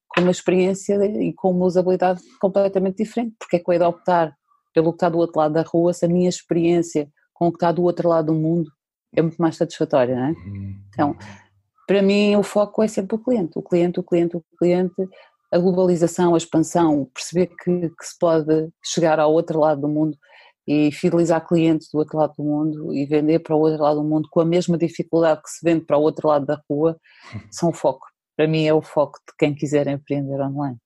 [0.08, 3.84] com uma experiência e com uma usabilidade completamente diferente, porque é que eu hei de
[3.84, 4.34] optar
[4.74, 7.56] pelo que está do outro lado da rua se a minha experiência com o que
[7.56, 8.70] está do outro lado do mundo
[9.14, 10.30] é muito mais satisfatória, não é?
[10.30, 10.74] Uhum.
[10.88, 11.16] Então,
[11.86, 15.08] para mim o foco é sempre o cliente, o cliente, o cliente, o cliente,
[15.52, 20.16] a globalização, a expansão, perceber que, que se pode chegar ao outro lado do mundo
[20.72, 24.08] e fidelizar clientes do outro lado do mundo e vender para o outro lado do
[24.08, 26.96] mundo com a mesma dificuldade que se vende para o outro lado da rua,
[27.50, 28.06] são o foco.
[28.36, 30.76] Para mim é o foco de quem quiser empreender online.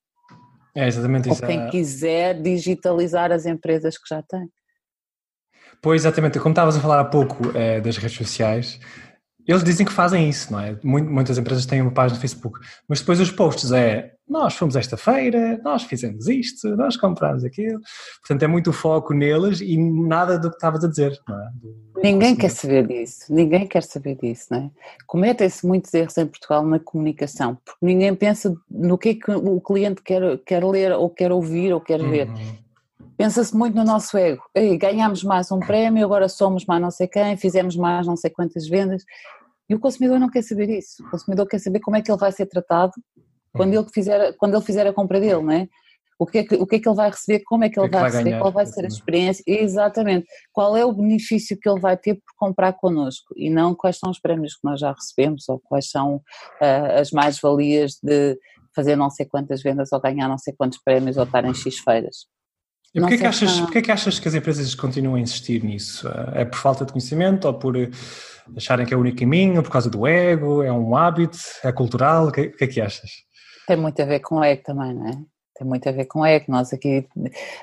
[0.73, 1.39] É exatamente isso.
[1.39, 4.49] Ou quem quiser digitalizar as empresas que já tem.
[5.83, 6.39] Pois, exatamente.
[6.39, 8.79] Como estavas a falar há pouco é, das redes sociais,
[9.47, 10.77] eles dizem que fazem isso, não é?
[10.83, 14.97] Muitas empresas têm uma página no Facebook, mas depois os posts é nós fomos esta
[14.97, 17.79] feira, nós fizemos isto, nós comprámos aquilo.
[18.21, 21.49] Portanto, é muito foco neles e nada do que estavas a dizer, não é?
[21.61, 24.71] Do, ninguém quer saber disso, ninguém quer saber disso, não é?
[25.05, 29.61] Cometem-se muitos erros em Portugal na comunicação, porque ninguém pensa no que é que o
[29.61, 32.27] cliente quer, quer ler ou quer ouvir ou quer ver.
[32.27, 32.65] Uhum.
[33.17, 34.43] Pensa-se muito no nosso ego.
[34.53, 38.29] Ei, ganhamos mais um prémio, agora somos mais não sei quem, fizemos mais não sei
[38.29, 39.05] quantas vendas.
[39.69, 41.03] E o consumidor não quer saber isso.
[41.05, 42.93] O consumidor quer saber como é que ele vai ser tratado
[43.51, 45.67] quando ele fizer, quando ele fizer a compra dele, não é?
[46.17, 47.89] O que, é que, o que é que ele vai receber, como é que ele
[47.89, 50.85] que é que vai, vai, receber, ganhar, qual vai ser a experiência, exatamente, qual é
[50.85, 54.53] o benefício que ele vai ter por comprar connosco e não quais são os prémios
[54.53, 58.39] que nós já recebemos ou quais são uh, as mais-valias de
[58.73, 61.79] fazer não sei quantas vendas ou ganhar não sei quantos prémios ou estar em X
[61.79, 62.27] feiras.
[62.95, 66.07] E porquê, que achas, porquê que achas que as empresas continuam a insistir nisso?
[66.33, 67.75] É por falta de conhecimento ou por
[68.55, 72.27] acharem que é o único caminho, por causa do ego, é um hábito, é cultural?
[72.27, 73.11] O que, que é que achas?
[73.67, 75.11] Tem muito a ver com o ego também, não é?
[75.57, 76.45] Tem muito a ver com o ego.
[76.47, 77.05] Nós aqui,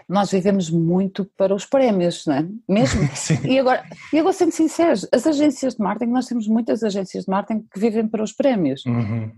[0.06, 2.46] nós vivemos muito para os prémios, não é?
[2.68, 3.08] Mesmo.
[3.16, 3.38] Sim.
[3.46, 7.30] E agora, e agora sendo sinceros, as agências de marketing, nós temos muitas agências de
[7.30, 8.84] marketing que vivem para os prémios.
[8.84, 9.30] Uhum.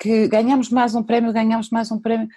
[0.00, 2.28] Que ganhamos mais um prémio, ganhamos mais um prémio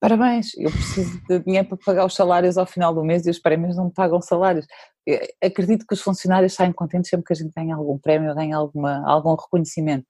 [0.00, 3.38] parabéns, eu preciso de dinheiro para pagar os salários ao final do mês e os
[3.38, 4.66] prémios não me pagam salários.
[5.06, 8.56] Eu acredito que os funcionários saem contentes sempre que a gente ganha algum prémio, ganha
[8.56, 10.06] alguma, algum reconhecimento,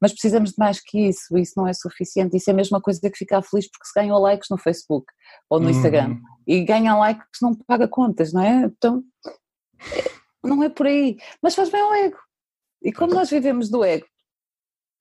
[0.00, 3.00] mas precisamos de mais que isso, isso não é suficiente, isso é a mesma coisa
[3.00, 5.06] que ficar feliz porque se ganham likes no Facebook
[5.50, 6.20] ou no Instagram uhum.
[6.46, 8.64] e ganha likes não paga contas, não é?
[8.64, 9.02] Então,
[10.42, 12.18] não é por aí, mas faz bem ao ego.
[12.82, 14.06] E como nós vivemos do ego,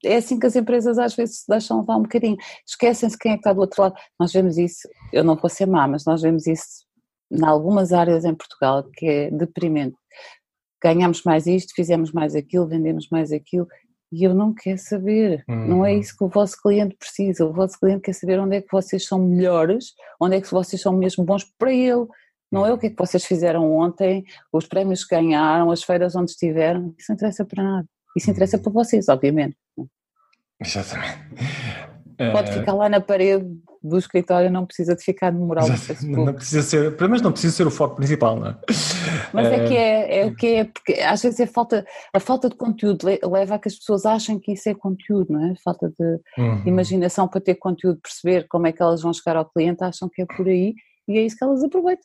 [0.04, 2.38] é assim que as empresas às vezes se deixam levar um bocadinho.
[2.68, 3.96] Esquecem-se quem é que está do outro lado.
[4.20, 6.86] Nós vemos isso, eu não vou ser má, mas nós vemos isso
[7.32, 9.96] em algumas áreas em Portugal que é deprimente.
[10.82, 13.68] Ganhamos mais isto, fizemos mais aquilo, vendemos mais aquilo
[14.12, 15.44] e eu não quero saber.
[15.48, 16.00] Não é uhum.
[16.00, 17.46] isso que o vosso cliente precisa.
[17.46, 20.82] O vosso cliente quer saber onde é que vocês são melhores, onde é que vocês
[20.82, 22.06] são mesmo bons para ele.
[22.50, 26.16] Não é o que é que vocês fizeram ontem, os prémios que ganharam, as feiras
[26.16, 26.94] onde estiveram.
[26.98, 27.88] Isso não interessa para nada.
[28.18, 29.56] Isso interessa para vocês, obviamente.
[30.60, 31.20] Exatamente.
[32.32, 33.46] Pode ficar lá na parede
[33.84, 36.26] do escritório, não precisa de ficar no mural do Facebook.
[36.26, 38.58] Não precisa ser, pelo menos não precisa ser o foco principal, não é?
[39.32, 42.50] Mas é que é, é o que é, porque às vezes é falta, a falta
[42.50, 45.54] de conteúdo leva a que as pessoas achem que isso é conteúdo, não é?
[45.64, 46.64] Falta de uhum.
[46.66, 50.24] imaginação para ter conteúdo, perceber como é que elas vão chegar ao cliente, acham que
[50.24, 50.74] é por aí
[51.08, 52.04] e é isso que elas aproveitam.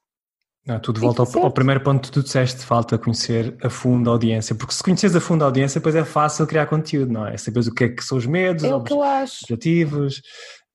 [0.65, 4.13] Não, tudo volta ao, ao, primeiro ponto que tu disseste, falta conhecer a fundo a
[4.13, 7.37] audiência, porque se conheces a fundo a audiência, depois é fácil criar conteúdo, não é?
[7.37, 10.23] Saberes o que é que são os medos, é os objetivos,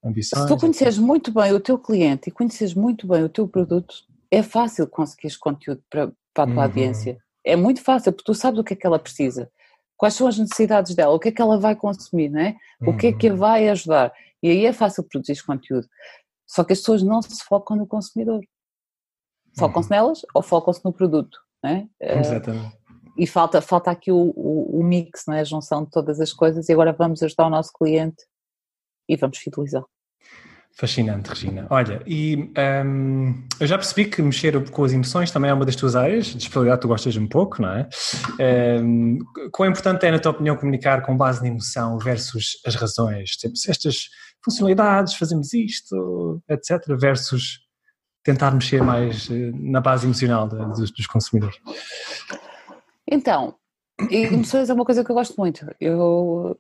[0.04, 0.44] ambições.
[0.44, 3.96] Se tu conheces muito bem o teu cliente e conheces muito bem o teu produto,
[4.30, 6.62] é fácil conseguir conteúdo para, para a tua uhum.
[6.64, 7.18] audiência.
[7.46, 9.50] É muito fácil, porque tu sabes o que é que ela precisa,
[9.96, 12.58] quais são as necessidades dela, o que é que ela vai consumir, não é?
[12.82, 13.38] O que é que a uhum.
[13.38, 14.12] vai ajudar.
[14.44, 15.88] E aí é fácil produzir conteúdo.
[16.46, 18.42] Só que as pessoas não se focam no consumidor.
[19.58, 19.96] Focam-se uhum.
[19.96, 21.38] nelas ou focam-se no produto.
[21.64, 21.88] Né?
[22.00, 22.78] Exatamente.
[23.18, 25.40] E falta, falta aqui o, o, o mix, né?
[25.40, 28.24] a junção de todas as coisas, e agora vamos ajudar o nosso cliente
[29.10, 29.84] e vamos fidelizar.
[30.80, 31.66] Fascinante, Regina.
[31.72, 32.54] Olha, e
[32.86, 36.28] um, eu já percebi que mexer com as emoções também é uma das tuas áreas,
[36.28, 37.90] de especialidade tu gostas um pouco, não é?
[38.80, 39.18] Um,
[39.52, 43.36] quão importante é, na tua opinião, comunicar com base na emoção versus as razões?
[43.38, 44.08] Temos estas
[44.46, 47.67] funcionalidades, fazemos isto, etc., versus
[48.28, 51.58] tentar mexer mais eh, na base emocional dos, dos consumidores?
[53.10, 53.56] Então,
[54.12, 55.66] emoções é uma coisa que eu gosto muito.
[55.80, 56.60] Eu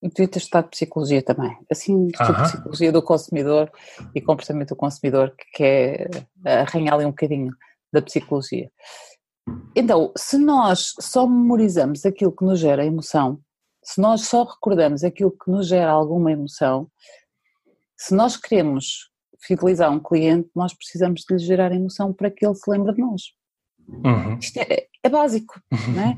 [0.00, 1.56] devia ter estudado psicologia também.
[1.68, 3.68] Assim, estudo psicologia do consumidor
[4.14, 6.08] e comportamento do consumidor, que é
[6.44, 7.52] arranhar ali um bocadinho
[7.92, 8.70] da psicologia.
[9.74, 13.40] Então, se nós só memorizamos aquilo que nos gera emoção,
[13.82, 16.88] se nós só recordamos aquilo que nos gera alguma emoção,
[17.96, 22.54] se nós queremos fidelizar um cliente, nós precisamos de lhe gerar emoção para que ele
[22.54, 23.22] se lembre de nós.
[23.88, 24.38] Uhum.
[24.38, 25.60] Isto é, é básico,
[25.94, 26.16] não é?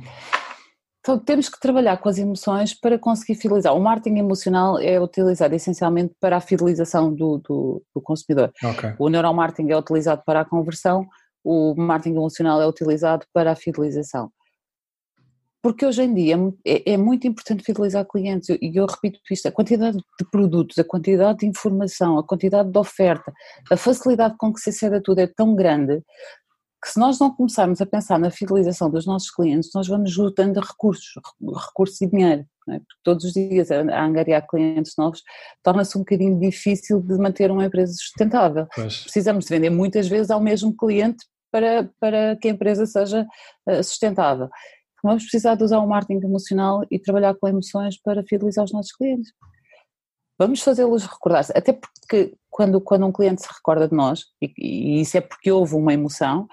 [1.01, 3.75] Então temos que trabalhar com as emoções para conseguir fidelizar.
[3.75, 8.53] O marketing emocional é utilizado essencialmente para a fidelização do, do, do consumidor.
[8.63, 8.95] Okay.
[8.99, 11.07] O neuromarketing é utilizado para a conversão,
[11.43, 14.31] o marketing emocional é utilizado para a fidelização.
[15.63, 19.47] Porque hoje em dia é, é muito importante fidelizar clientes, e eu, eu repito isto,
[19.47, 23.33] a quantidade de produtos, a quantidade de informação, a quantidade de oferta,
[23.71, 26.03] a facilidade com que se acede a tudo é tão grande
[26.83, 30.59] que se nós não começarmos a pensar na fidelização dos nossos clientes, nós vamos juntando
[30.61, 31.13] recursos,
[31.67, 32.47] recursos e dinheiro.
[32.69, 32.79] É?
[32.79, 35.23] Porque todos os dias a angariar clientes novos
[35.63, 38.67] torna-se um bocadinho difícil de manter uma empresa sustentável.
[38.75, 39.03] Pois.
[39.03, 43.27] Precisamos de vender muitas vezes ao mesmo cliente para, para que a empresa seja
[43.69, 44.49] eh, sustentável.
[45.03, 48.93] Vamos precisar de usar o marketing emocional e trabalhar com emoções para fidelizar os nossos
[48.93, 49.33] clientes.
[50.39, 55.01] Vamos fazê-los recordar-se, até porque quando, quando um cliente se recorda de nós, e, e
[55.03, 56.49] isso é porque houve uma emoção,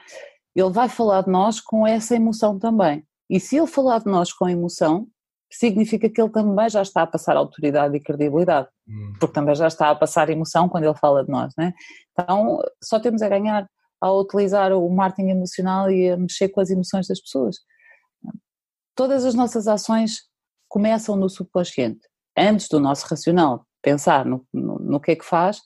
[0.56, 3.04] ele vai falar de nós com essa emoção também.
[3.30, 5.08] E se ele falar de nós com emoção,
[5.52, 9.14] significa que ele também já está a passar autoridade e credibilidade, hum.
[9.20, 11.74] porque também já está a passar emoção quando ele fala de nós, né?
[12.12, 13.68] Então, só temos a ganhar
[14.02, 17.58] ao utilizar o marketing emocional e a mexer com as emoções das pessoas.
[18.98, 20.24] Todas as nossas ações
[20.68, 22.02] começam no subconsciente,
[22.36, 25.62] antes do nosso racional pensar no, no, no que é que faz,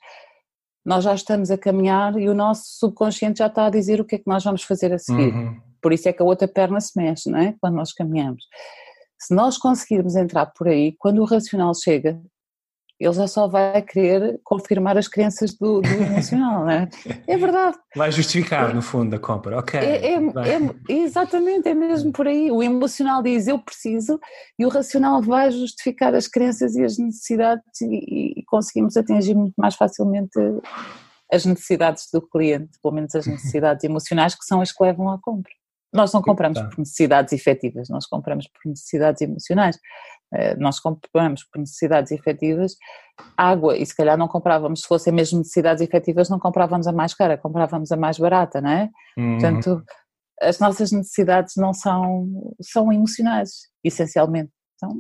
[0.86, 4.16] nós já estamos a caminhar e o nosso subconsciente já está a dizer o que
[4.16, 5.34] é que nós vamos fazer a seguir.
[5.34, 5.60] Uhum.
[5.82, 7.56] Por isso é que a outra perna se mexe, não é?
[7.60, 8.44] Quando nós caminhamos.
[9.18, 12.22] Se nós conseguirmos entrar por aí, quando o racional chega,
[13.02, 16.90] ele já só vai querer confirmar as crenças do, do emocional, não é?
[17.28, 17.78] É verdade.
[17.96, 19.80] Vai justificar, no fundo, a compra, ok.
[19.80, 22.52] É, é, é, exatamente, é mesmo por aí.
[22.52, 24.20] O emocional diz eu preciso
[24.60, 29.56] e o racional vai justificar as crenças e as necessidades e, e conseguimos atingir muito
[29.58, 30.40] mais facilmente
[31.32, 35.20] as necessidades do cliente, pelo menos as necessidades emocionais que são as que levam à
[35.20, 35.52] compra.
[35.94, 39.78] Nós não compramos por necessidades efetivas, nós compramos por necessidades emocionais.
[40.34, 42.78] Eh, nós compramos por necessidades efetivas
[43.36, 47.14] água e se calhar não comprávamos, se fossem mesmo necessidades efetivas, não comprávamos a mais
[47.14, 48.90] cara, comprávamos a mais barata, não é?
[49.18, 49.34] Uhum.
[49.34, 49.84] Portanto,
[50.42, 54.52] as nossas necessidades não são, são emocionais, essencialmente.
[54.76, 54.96] Então,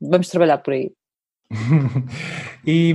[0.00, 0.92] vamos trabalhar por aí.
[2.64, 2.94] e,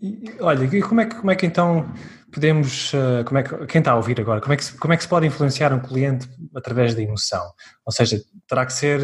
[0.00, 1.92] e, olha, como é que, como é que então
[2.32, 4.96] podemos, eh, como é que, quem está a ouvir agora, como é, que, como é
[4.96, 7.44] que se pode influenciar um cliente através da emoção?
[7.84, 9.00] Ou seja, terá que ser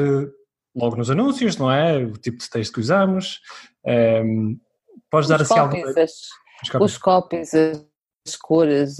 [0.75, 1.99] logo nos anúncios, não é?
[1.99, 3.41] O tipo de texto que usamos.
[3.85, 4.57] Um, ehm,
[5.11, 5.85] podes dar assim alguma...
[6.81, 7.90] Os copies, as
[8.37, 8.97] cores,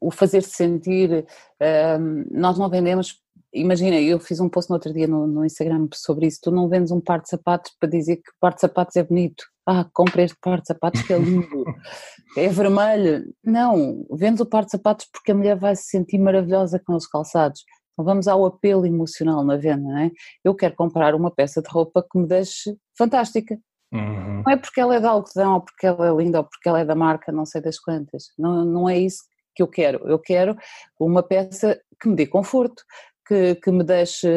[0.00, 1.24] o fazer-se sentir.
[1.60, 5.44] Um, ehm, nós não vendemos imagina, eu fiz um post no outro dia no, no,
[5.44, 8.52] Instagram sobre isso, tu não vendes um par de sapatos para dizer que o par
[8.54, 9.44] de sapatos é bonito.
[9.66, 11.64] Ah, comprei este par de sapatos que é lindo,
[12.36, 13.32] é vermelho.
[13.42, 17.06] Não, vendes o par de sapatos porque a mulher vai se sentir maravilhosa com os
[17.06, 17.64] calçados.
[17.92, 20.10] Então vamos ao apelo emocional na venda, não é?
[20.44, 23.56] Eu quero comprar uma peça de roupa que me deixe fantástica.
[23.92, 24.42] Uhum.
[24.44, 26.80] Não é porque ela é de algodão, ou porque ela é linda, ou porque ela
[26.80, 28.24] é da marca, não sei das quantas.
[28.38, 29.22] Não, não é isso
[29.54, 30.06] que eu quero.
[30.08, 30.56] Eu quero
[30.98, 32.82] uma peça que me dê conforto,
[33.26, 34.28] que, que me deixe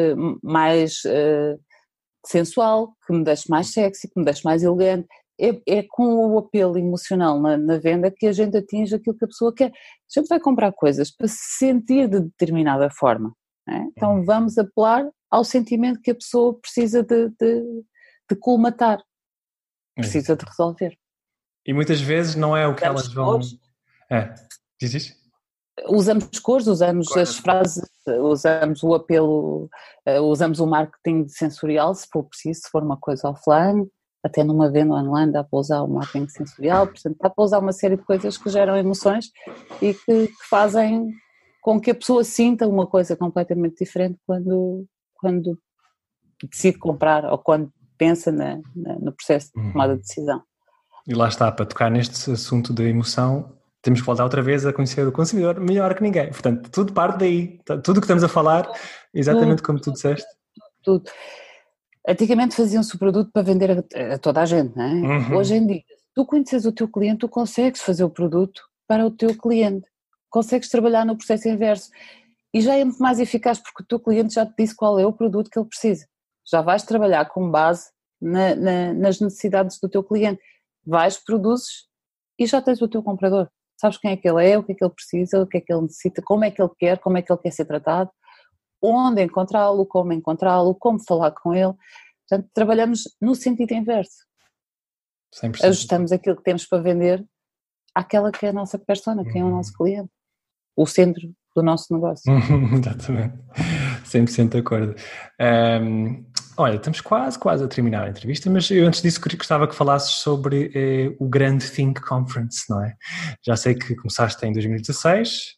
[0.42, 1.58] mais uh,
[2.24, 5.08] sensual, que me deixe mais sexy, que me deixe mais elegante.
[5.40, 9.24] É, é com o apelo emocional na, na, venda que a gente atinge aquilo que
[9.24, 9.70] a pessoa quer.
[9.70, 13.32] A gente vai comprar coisas para se sentir de determinada forma.
[13.68, 13.76] É?
[13.92, 14.24] Então uhum.
[14.24, 17.62] vamos apelar ao sentimento que a pessoa precisa de, de,
[18.30, 19.00] de colmatar,
[19.98, 20.96] precisa de resolver.
[21.66, 23.40] E muitas vezes não é o que elas vão.
[24.10, 24.34] É,
[24.80, 25.18] diz isso?
[25.86, 29.68] usamos cores, usamos as frases, usamos o apelo,
[30.04, 33.86] eh, usamos o marketing sensorial, se for preciso, se for uma coisa offline,
[34.24, 37.72] até numa venda online dá para usar o marketing sensorial, portanto dá para usar uma
[37.72, 39.30] série de coisas que geram emoções
[39.80, 41.12] e que, que fazem
[41.62, 45.58] com que a pessoa sinta uma coisa completamente diferente quando, quando
[46.50, 50.42] decide comprar ou quando pensa na, na, no processo de tomada de decisão.
[51.06, 54.72] E lá está, para tocar neste assunto da emoção, temos que voltar outra vez a
[54.72, 56.28] conhecer o consumidor melhor que ninguém.
[56.28, 57.58] Portanto, tudo parte daí.
[57.82, 58.70] Tudo o que estamos a falar,
[59.14, 60.26] exatamente como tu disseste.
[60.82, 61.10] Tudo.
[62.06, 64.92] Antigamente faziam-se o produto para vender a, a, toda a gente, não é?
[64.92, 65.36] Uhum.
[65.36, 65.82] Hoje em dia,
[66.14, 69.86] tu conheces o teu cliente, tu consegues fazer o produto para o teu cliente.
[70.30, 71.90] Consegues trabalhar no processo inverso.
[72.52, 75.06] E já é muito mais eficaz porque o teu cliente já te disse qual é
[75.06, 76.06] o produto que ele precisa.
[76.50, 77.90] Já vais trabalhar com base
[78.20, 80.40] na, na, nas necessidades do teu cliente.
[80.86, 81.86] Vais, produzes
[82.38, 83.48] e já tens o teu comprador.
[83.80, 85.60] Sabes quem é que ele é, o que é que ele precisa, o que é
[85.60, 88.10] que ele necessita, como é que ele quer, como é que ele quer ser tratado
[88.82, 91.74] onde encontrá-lo, como encontrá-lo, como falar com ele.
[92.28, 94.26] Portanto, trabalhamos no sentido inverso.
[95.42, 95.64] 100%.
[95.64, 97.24] Ajustamos aquilo que temos para vender
[97.94, 99.84] àquela que é a nossa persona, quem é o nosso uhum.
[99.84, 100.10] cliente,
[100.76, 102.32] o centro do nosso negócio.
[102.78, 103.36] Exatamente,
[104.04, 104.94] 100% de acordo.
[105.40, 106.27] Um,
[106.58, 110.10] olha, estamos quase, quase a terminar a entrevista, mas eu antes disso gostava que falasses
[110.10, 112.94] sobre eh, o Grande Think Conference, não é?
[113.46, 115.56] Já sei que começaste em 2016,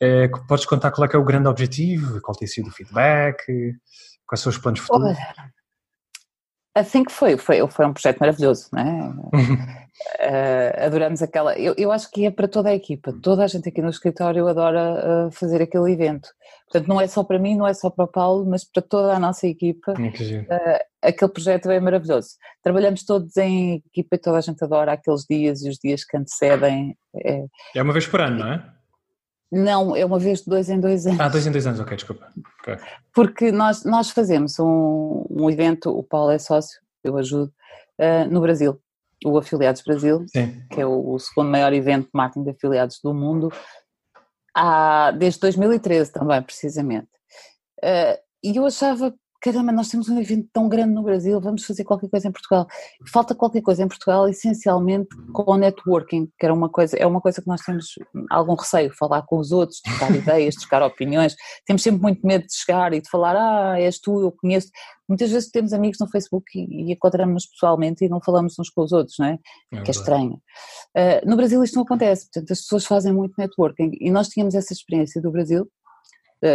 [0.00, 3.44] é, podes contar qual é que é o grande objetivo, qual tem sido o feedback,
[4.26, 5.16] quais são os planos futuros?
[6.74, 9.08] Assim que foi, foi, foi um projeto maravilhoso, não é?
[9.10, 11.58] uh, adoramos aquela.
[11.58, 14.48] Eu, eu acho que é para toda a equipa, toda a gente aqui no escritório
[14.48, 16.30] adora uh, fazer aquele evento.
[16.70, 19.14] Portanto, não é só para mim, não é só para o Paulo, mas para toda
[19.14, 19.92] a nossa equipa.
[20.50, 22.30] Uh, aquele projeto é maravilhoso.
[22.62, 26.16] Trabalhamos todos em equipa e toda a gente adora aqueles dias e os dias que
[26.16, 26.96] antecedem.
[27.14, 27.44] É,
[27.74, 28.64] é uma vez por ano, não é?
[29.52, 31.20] Não, é uma vez de dois em dois anos.
[31.20, 32.32] Ah, dois em dois anos, ok, desculpa.
[32.62, 32.78] Okay.
[33.14, 37.52] Porque nós, nós fazemos um, um evento, o Paulo é sócio, eu ajudo,
[38.00, 38.80] uh, no Brasil,
[39.26, 40.62] o Afiliados Brasil, Sim.
[40.70, 43.52] que é o, o, segundo maior evento de marketing de afiliados do mundo,
[44.56, 47.10] há, desde 2013 também, precisamente.
[47.84, 51.82] Uh, e eu achava caramba, nós temos um evento tão grande no Brasil, vamos fazer
[51.82, 52.66] qualquer coisa em Portugal.
[53.12, 57.20] Falta qualquer coisa em Portugal, essencialmente com o networking, que era uma coisa, é uma
[57.20, 57.86] coisa que nós temos
[58.30, 61.34] algum receio, falar com os outros, trocar ideias, trocar opiniões.
[61.66, 64.68] Temos sempre muito medo de chegar e de falar, ah, és tu, eu conheço.
[65.08, 68.82] Muitas vezes temos amigos no Facebook e, e encontramos-nos pessoalmente e não falamos uns com
[68.82, 69.38] os outros, não é?
[69.72, 70.40] é que é estranho.
[70.96, 74.54] Uh, no Brasil isto não acontece, portanto as pessoas fazem muito networking e nós tínhamos
[74.54, 75.68] essa experiência do Brasil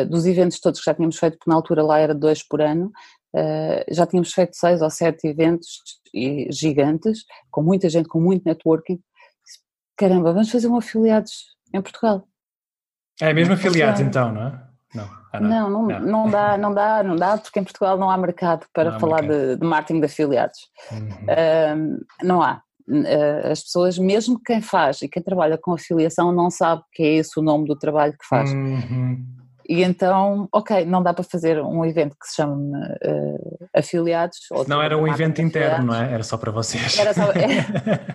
[0.10, 2.92] dos eventos todos que já tínhamos feito, porque na altura lá era dois por ano,
[3.36, 5.82] eh, já tínhamos feito seis ou sete eventos
[6.50, 9.00] gigantes, com muita gente, com muito networking.
[9.98, 12.28] Caramba, vamos fazer um afiliados em Portugal.
[13.22, 14.68] É mesmo afiliados então, não é?
[14.96, 15.70] Não, ah, não.
[15.70, 19.00] Não, não, não, dá, não dá, não dá, porque em Portugal não há mercado para
[19.00, 19.50] falar mercado.
[19.50, 20.60] De, de, marketing de afiliados.
[20.92, 21.08] Uhum.
[21.08, 22.62] Uh, não há.
[22.88, 27.16] Uh, as pessoas, mesmo quem faz e quem trabalha com afiliação, não sabe que é
[27.16, 28.52] esse o nome do trabalho que faz.
[28.52, 29.26] Uhum.
[29.70, 32.56] E então, ok, não dá para fazer um evento que se chama
[33.06, 34.38] uh, afiliados.
[34.66, 36.14] Não era um evento interno, não é?
[36.14, 36.98] Era só para vocês.
[36.98, 37.66] Era só, é,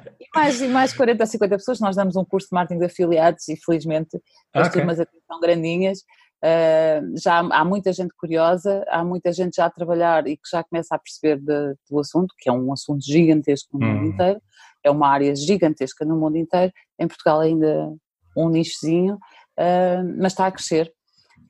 [0.19, 2.87] e, mais, e mais 40 a 50 pessoas, nós damos um curso de marketing de
[2.87, 4.19] afiliados e felizmente
[4.55, 4.81] as okay.
[4.81, 5.99] turmas aqui são grandinhas.
[6.43, 10.49] Uh, já há, há, muita gente curiosa, há muita gente já a trabalhar e que
[10.51, 13.93] já começa a perceber de, do assunto, que é um assunto gigantesco no hum.
[13.93, 14.41] mundo inteiro,
[14.83, 17.93] é uma área gigantesca no mundo inteiro, em Portugal ainda
[18.35, 20.91] um nichozinho, uh, mas está a crescer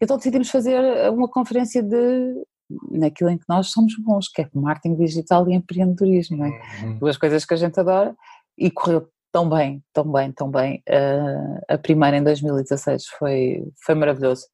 [0.02, 2.44] então decidimos fazer uma conferência de
[2.90, 6.48] naquilo em que nós somos bons, que é marketing digital e empreendedorismo, é?
[6.82, 6.98] Uhum.
[6.98, 8.16] Duas coisas que a gente adora
[8.58, 10.82] e correu tão bem, tão bem, tão bem.
[10.88, 14.46] Uh, a primeira em 2016 foi, foi maravilhoso.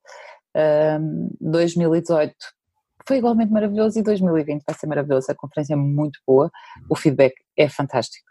[0.55, 2.35] Uh, 2018
[3.07, 5.31] foi igualmente maravilhoso e 2020 vai ser maravilhoso.
[5.31, 6.51] A conferência é muito boa,
[6.91, 8.29] o feedback é fantástico.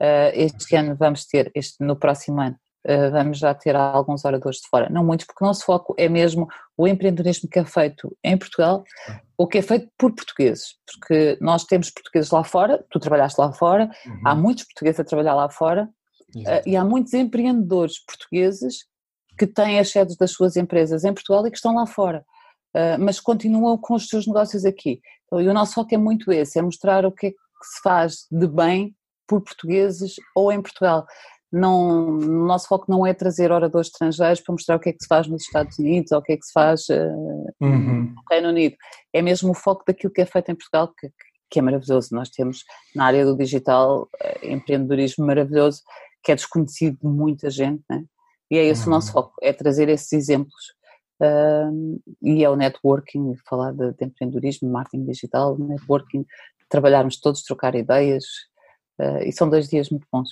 [0.00, 2.65] Uh, este ano vamos ter, este, no próximo ano, eh,
[3.10, 4.88] vamos já ter alguns oradores de fora.
[4.90, 8.84] Não muitos, porque o nosso foco é mesmo o empreendedorismo que é feito em Portugal,
[9.36, 13.52] ou que é feito por portugueses, porque nós temos portugueses lá fora, tu trabalhaste lá
[13.52, 14.20] fora, uhum.
[14.24, 15.88] há muitos portugueses a trabalhar lá fora,
[16.36, 18.86] uh, e há muitos empreendedores portugueses
[19.38, 22.24] que têm as sedes das suas empresas em Portugal e que estão lá fora,
[22.74, 25.00] uh, mas continuam com os seus negócios aqui.
[25.26, 27.82] Então, e o nosso foco é muito esse, é mostrar o que é que se
[27.82, 28.94] faz de bem
[29.26, 31.04] por portugueses ou em Portugal
[31.52, 35.02] não, o nosso foco não é trazer oradores estrangeiros para mostrar o que é que
[35.02, 38.14] se faz nos Estados Unidos ou o que é que se faz uh, uhum.
[38.14, 38.76] no Reino Unido.
[39.12, 41.10] É mesmo o foco daquilo que é feito em Portugal, que,
[41.50, 42.14] que é maravilhoso.
[42.14, 45.82] Nós temos na área do digital uh, empreendedorismo maravilhoso,
[46.22, 48.04] que é desconhecido de muita gente, né?
[48.50, 48.88] e é esse uhum.
[48.88, 49.12] o nosso uhum.
[49.14, 50.74] foco, é trazer esses exemplos.
[51.22, 56.26] Uh, e é o networking, falar de, de empreendedorismo, marketing digital, networking
[56.68, 58.24] trabalharmos todos, trocar ideias,
[59.00, 60.28] uh, e são dois dias muito bons.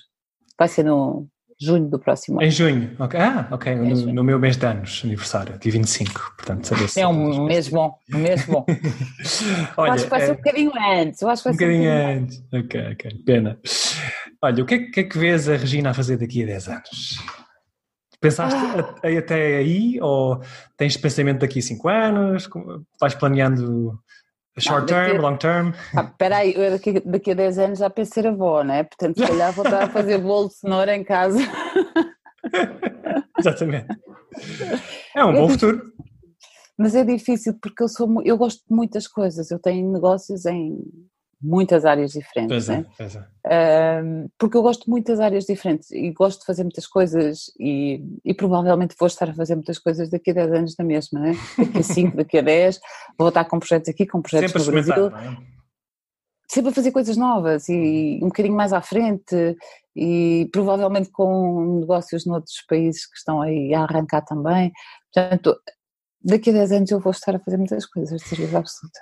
[0.58, 1.26] Vai ser no
[1.60, 2.46] junho do próximo ano.
[2.46, 3.18] Em junho, ok.
[3.18, 7.00] Ah, ok, no, no, meu mês de anos, aniversário, dia 25, portanto, saber se...
[7.00, 8.64] É um mês bom, um mês bom.
[9.76, 11.68] Olha, acho que vai ser um bocadinho antes, eu acho que vai um ser um
[11.68, 12.38] bocadinho antes.
[12.52, 12.64] antes.
[12.64, 13.58] Ok, ok, pena.
[14.42, 16.68] Olha, o que é, que é, que vês a Regina a fazer daqui a 10
[16.68, 17.18] anos?
[18.20, 19.18] Pensaste ah.
[19.18, 20.40] até aí ou
[20.76, 22.48] tens pensamento daqui a 5 anos?
[23.00, 23.98] Vais planeando
[24.58, 25.72] short não, term, long term?
[25.94, 28.84] Ah, espera aí, daqui, daqui a 10 anos já penso ser avó, né?
[28.84, 31.38] Portanto, se calhar vou estar a fazer bolo de cenoura em casa.
[33.38, 33.86] Exatamente.
[35.14, 35.92] É um é bom futuro.
[36.76, 39.50] Mas é difícil porque eu sou eu gosto de muitas coisas.
[39.50, 40.78] Eu tenho negócios em
[41.44, 42.66] muitas áreas diferentes.
[42.66, 42.86] Pois é, né?
[42.96, 44.02] pois é.
[44.02, 48.02] Um, porque eu gosto de muitas áreas diferentes e gosto de fazer muitas coisas e,
[48.24, 51.32] e provavelmente vou estar a fazer muitas coisas daqui a 10 anos na mesma, né?
[51.58, 52.80] daqui a 5, daqui a 10,
[53.18, 55.06] vou estar com projetos aqui, com projetos Sempre no Brasil.
[55.08, 55.36] É?
[56.48, 59.56] Sempre a fazer coisas novas e um bocadinho mais à frente
[59.94, 64.72] e provavelmente com negócios noutros países que estão aí a arrancar também.
[65.12, 65.56] Portanto,
[66.22, 69.00] daqui a 10 anos eu vou estar a fazer muitas coisas, de certeza absoluta.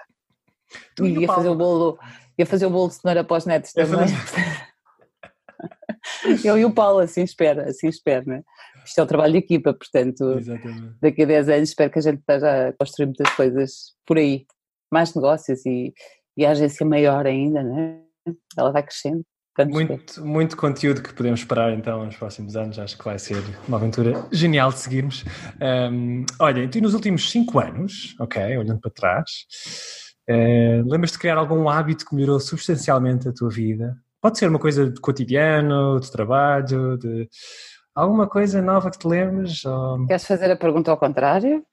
[0.94, 1.98] Tu e ia fazer o bolo
[2.38, 4.06] ia fazer o bolo de cenoura para os netos também.
[6.44, 8.42] Eu e o Paulo, assim espera, assim espera, né?
[8.84, 10.94] Isto é um trabalho de equipa, portanto, Exatamente.
[11.00, 14.44] daqui a 10 anos espero que a gente esteja a construir muitas coisas por aí,
[14.92, 15.94] mais negócios e,
[16.36, 18.00] e a agência maior ainda, né?
[18.56, 19.24] Ela vai crescendo.
[19.66, 23.36] Muito, muito conteúdo que podemos esperar então nos próximos anos, acho que vai ser
[23.68, 25.24] uma aventura genial de seguirmos.
[25.92, 29.46] Um, olha, tu nos últimos 5 anos, ok, olhando para trás,
[30.28, 33.96] Uh, Lembras-te de criar algum hábito que melhorou substancialmente a tua vida?
[34.20, 37.28] Pode ser uma coisa de cotidiano, de trabalho, de
[37.94, 39.64] alguma coisa nova que te lembres?
[39.64, 40.06] Ou...
[40.06, 41.64] Queres fazer a pergunta ao contrário?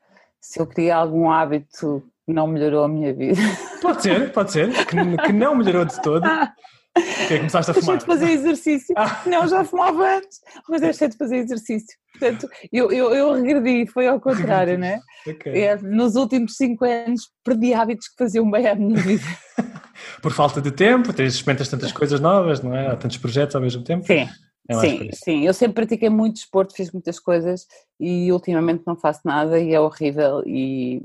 [0.41, 3.41] Se eu criei algum hábito que não melhorou a minha vida?
[3.81, 6.23] Pode ser, pode ser, que, que não melhorou de todo.
[7.27, 7.97] Que é começaste a fumar?
[7.97, 8.95] Deixei de fazer exercício.
[8.97, 9.21] Ah.
[9.25, 11.97] Não, já fumava antes, mas deixei de fazer exercício.
[12.11, 14.99] Portanto, eu, eu, eu regredi, foi ao contrário, né?
[15.27, 15.63] Okay.
[15.63, 19.23] É, nos últimos cinco anos perdi hábitos que faziam bem à minha vida.
[20.21, 22.87] Por falta de tempo, tens, experimentas tantas coisas novas, não é?
[22.87, 24.05] Há tantos projetos ao mesmo tempo.
[24.05, 24.27] Sim.
[24.67, 27.65] É sim, sim, eu sempre pratiquei muito desporto, fiz muitas coisas
[27.99, 31.01] e ultimamente não faço nada e é horrível e,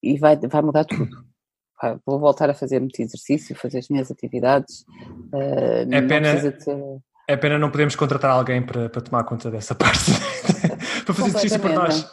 [0.00, 1.24] e vai, vai mudar tudo
[2.04, 4.84] vou voltar a fazer muito exercício, fazer as minhas atividades.
[5.32, 6.52] Uh, é pena.
[6.52, 6.76] Ter...
[7.26, 10.10] É pena não podemos contratar alguém para, para tomar conta dessa parte,
[11.04, 12.06] para fazer exercício por nós.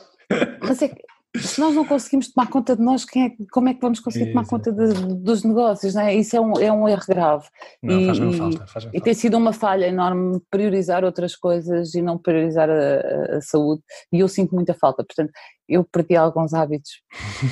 [0.61, 1.01] Mas é que,
[1.37, 4.45] se nós não conseguimos tomar conta de nós, é, como é que vamos conseguir tomar
[4.45, 5.93] conta de, dos negócios?
[5.93, 6.13] Não é?
[6.13, 7.45] Isso é um, é um erro grave.
[7.81, 8.67] Não, e, faz falta.
[8.67, 13.41] Faz e tem sido uma falha enorme priorizar outras coisas e não priorizar a, a,
[13.41, 13.81] saúde.
[14.11, 15.05] E eu sinto muita falta.
[15.05, 15.31] Portanto,
[15.69, 17.01] eu perdi alguns hábitos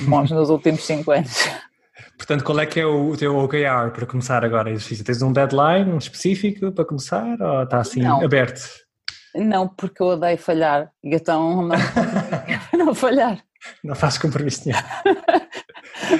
[0.06, 1.48] bons nos últimos cinco anos.
[2.16, 5.04] Portanto, qual é que é o, teu OKR para começar agora exercício?
[5.04, 8.22] Tens um deadline específico para começar ou está assim não.
[8.22, 8.62] aberto?
[9.34, 11.76] Não, porque eu odeio falhar e então não,
[12.86, 13.42] não falhar.
[13.84, 14.80] Não faz compromisso nenhum.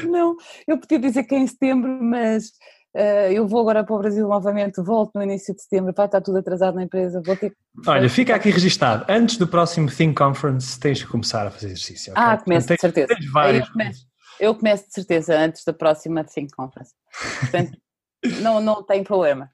[0.11, 2.49] não, eu podia dizer que é em setembro, mas
[2.97, 6.21] uh, eu vou agora para o Brasil novamente, volto no início de setembro, vai estar
[6.21, 7.53] tudo atrasado na empresa, vou ter
[7.87, 12.13] Olha, fica aqui registado, antes do próximo Think Conference tens que começar a fazer exercício.
[12.13, 12.23] Okay?
[12.23, 13.09] Ah, começo, de certeza.
[13.09, 13.67] Tens vários.
[13.67, 14.10] Eu começo
[14.41, 16.95] de certeza antes da próxima Think Conference.
[17.41, 17.79] Portanto,
[18.43, 19.51] não, não tem problema.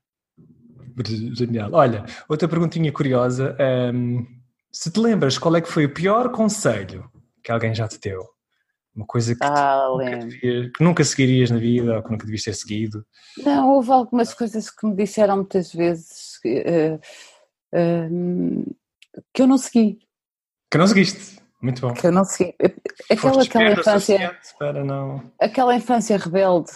[1.35, 1.71] Genial.
[1.73, 3.57] Olha, outra perguntinha curiosa.
[3.93, 4.27] Um,
[4.73, 7.11] se te lembras qual é que foi o pior conselho
[7.43, 8.27] que alguém já te deu?
[8.95, 12.45] Uma coisa que, ah, nunca, devias, que nunca seguirias na vida ou que nunca devias
[12.45, 13.05] ter seguido?
[13.45, 16.99] Não, houve algumas coisas que me disseram muitas vezes uh,
[17.75, 18.77] uh,
[19.35, 19.99] que eu não segui.
[20.71, 21.39] Que não seguiste?
[21.61, 21.95] Muito bom.
[21.95, 22.23] Que eu não.
[23.11, 24.37] Aquela, aquela infância.
[24.59, 25.23] Para não...
[25.41, 26.73] Aquela infância rebelde.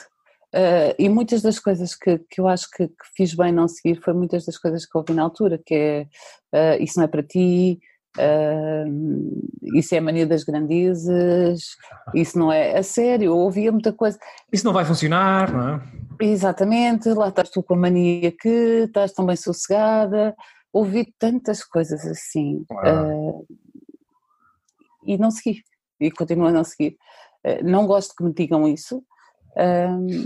[0.53, 4.03] Uh, e muitas das coisas que, que eu acho que, que, fiz bem não seguir
[4.03, 6.07] foi muitas das coisas que ouvi na altura, que é
[6.53, 7.79] uh, isso não é para ti,
[8.19, 11.77] uh, isso é a mania das grandezas,
[12.13, 14.19] isso não é a sério, eu ouvia muita coisa.
[14.53, 15.83] Isso não vai funcionar, não é?
[16.21, 18.49] Exatamente, lá estás tu com a mania que
[18.87, 20.35] estás tão bem sossegada,
[20.73, 22.65] ouvi tantas coisas assim
[25.15, 25.63] e não segui.
[26.01, 26.97] E continuo a não seguir.
[27.45, 29.03] Eh, não gosto que me digam isso.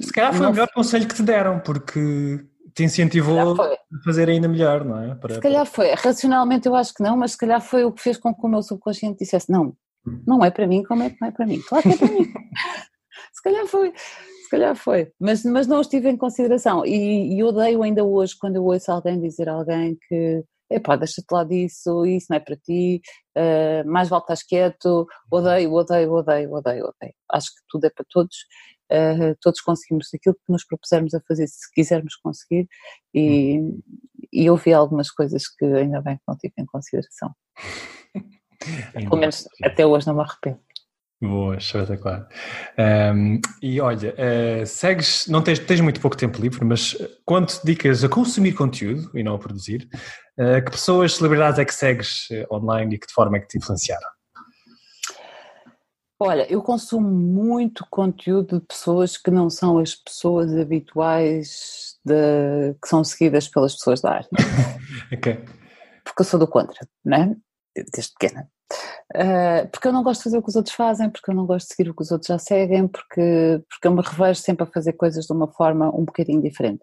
[0.02, 4.48] Se calhar foi o melhor conselho que te deram, porque te incentivou a fazer ainda
[4.48, 5.14] melhor, não é?
[5.14, 5.92] Para, se calhar foi.
[5.94, 8.48] Racionalmente eu acho que não, mas se calhar foi o que fez com que o
[8.48, 9.74] meu subconsciente dissesse: não,
[10.26, 11.60] não é para mim, como é que não é para mim?
[11.66, 12.24] Claro que é para mim.
[13.32, 13.92] se calhar foi.
[13.96, 18.56] Se calhar foi, mas, mas não estive em consideração e, e odeio ainda hoje quando
[18.56, 22.56] eu ouço alguém dizer a alguém que epá, deixa-te lá disso, isso não é para
[22.56, 23.00] ti,
[23.36, 27.14] uh, mais vale estás quieto, odeio, odeio, odeio, odeio, odeio.
[27.30, 28.36] Acho que tudo é para todos
[28.92, 32.68] uh, todos conseguimos aquilo que nos propusermos a fazer, se quisermos conseguir,
[33.12, 33.80] e, hum.
[34.32, 37.34] e eu vi algumas coisas que ainda bem que não tive em consideração.
[38.92, 40.60] Pelo menos até hoje não me arrependo.
[41.24, 42.28] Boa, espetacular.
[42.78, 46.94] Um, e olha, uh, segues, não tens, tens muito pouco tempo livre, mas
[47.24, 49.88] quando te dedicas a consumir conteúdo e não a produzir,
[50.38, 53.56] uh, que pessoas, celebridades é que segues online e que de forma é que te
[53.56, 54.06] influenciaram?
[56.20, 62.88] Olha, eu consumo muito conteúdo de pessoas que não são as pessoas habituais de, que
[62.88, 64.28] são seguidas pelas pessoas da arte.
[65.10, 65.42] ok.
[66.04, 67.36] Porque eu sou do contra, não é?
[67.74, 68.48] Desde pequena.
[69.14, 71.46] Uh, porque eu não gosto de fazer o que os outros fazem, porque eu não
[71.46, 74.64] gosto de seguir o que os outros já seguem, porque, porque eu me revejo sempre
[74.64, 76.82] a fazer coisas de uma forma um bocadinho diferente.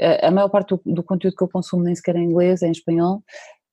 [0.00, 2.62] Uh, a maior parte do, do, conteúdo que eu consumo nem sequer é em inglês,
[2.62, 3.22] é em espanhol,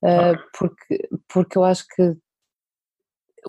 [0.04, 0.43] uh, okay.
[0.58, 2.16] porque, porque eu acho que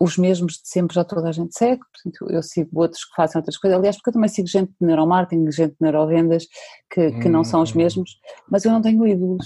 [0.00, 3.38] os mesmos de sempre já toda a gente segue, portanto eu sigo outros que fazem
[3.38, 6.46] outras coisas, aliás porque eu também sigo gente de neuromarketing, gente de neurovendas
[6.90, 7.32] que, que hum.
[7.32, 7.78] não são os hum.
[7.78, 9.44] mesmos, mas eu não tenho ídolos.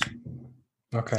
[0.95, 1.19] Ok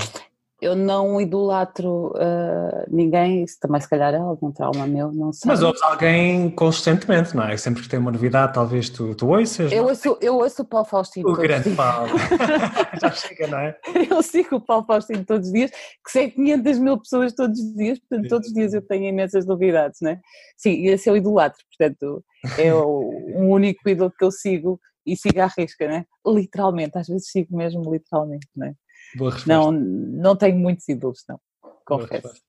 [0.62, 5.50] eu não idolatro uh, ninguém, isso também se calhar é algum trauma meu, não sei.
[5.50, 7.58] Mas ouves alguém consistentemente, não é?
[7.58, 9.72] Sempre que tem uma novidade, talvez tu, tu ouças.
[9.72, 11.30] Eu ouço, eu ouço o Paulo Faustino.
[11.30, 12.10] O grande Paulo.
[13.02, 13.78] Já chega, não é?
[14.10, 17.76] Eu sigo o Paulo Faustino todos os dias, que segue 500 mil pessoas todos os
[17.76, 20.22] dias, portanto, todos os dias eu tenho imensas novidades, não é?
[20.56, 22.24] Sim, esse é o idolatro, portanto,
[22.58, 26.06] é o, o único ídolo que eu sigo e sigo à risca, né?
[26.26, 28.74] Literalmente, às vezes sigo mesmo literalmente, não é?
[29.16, 29.54] Boa resposta.
[29.54, 31.40] Não, não tenho muitos ídolos, não,
[31.86, 32.42] confesso.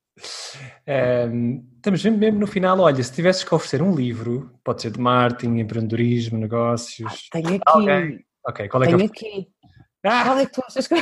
[0.88, 2.78] Um, estamos mesmo no final.
[2.80, 7.12] Olha, se tivesses que oferecer um livro, pode ser de marketing, empreendedorismo, negócios.
[7.12, 7.60] Ah, tenho aqui.
[7.66, 8.24] Alguém.
[8.46, 9.10] Ok, qual é tenho que eu...
[9.10, 9.48] aqui.
[10.04, 10.24] Ah!
[10.24, 10.94] Qual é que tu achas que.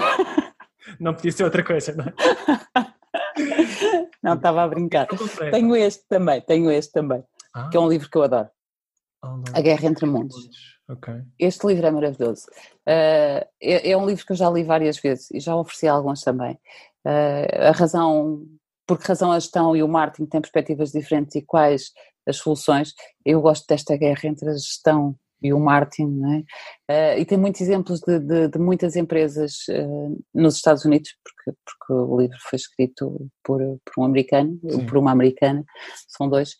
[0.98, 2.14] não podia ser outra coisa, não é?
[4.22, 5.06] não, estava a brincar.
[5.50, 7.22] Tenho este também, tenho este também,
[7.54, 7.68] ah.
[7.68, 8.48] que é um livro que eu adoro.
[9.24, 10.73] Oh, a Guerra entre Mundos.
[10.88, 11.22] Okay.
[11.38, 12.46] Este livro é maravilhoso.
[12.86, 16.20] Uh, é, é, um livro que eu já li várias vezes e já ofereci alguns
[16.20, 16.58] também.
[17.06, 18.46] Uh, a razão,
[18.86, 21.90] por que razão a gestão e o marketing têm perspectivas diferentes e quais
[22.26, 22.92] as soluções.
[23.24, 26.44] Eu gosto desta guerra entre a gestão e o marketing,
[26.88, 27.16] é?
[27.16, 29.66] uh, e tem muitos exemplos de, de, de muitas empresas
[30.34, 34.86] nos Estados Unidos, porque, porque o livro foi escrito por, por um americano, Sim.
[34.86, 35.62] por uma americana,
[36.08, 36.56] são dois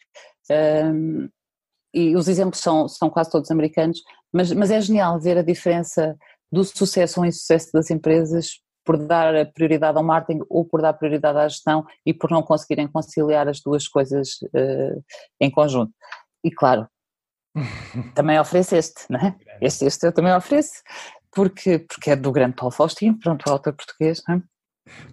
[1.95, 6.17] e os exemplos são, são quase todos americanos, mas, mas é genial ver a diferença
[6.51, 11.39] do sucesso ou insucesso das empresas por dar prioridade ao marketing ou por dar prioridade
[11.39, 15.03] à gestão e por não conseguirem conciliar as duas coisas uh,
[15.41, 15.93] em conjunto.
[16.45, 16.87] E claro,
[18.15, 19.35] também ofereço este, não é?
[19.61, 20.83] Este, este eu também ofereço,
[21.33, 24.43] porque, porque é do grande Paulo Faustino, pronto, o autor português, não é?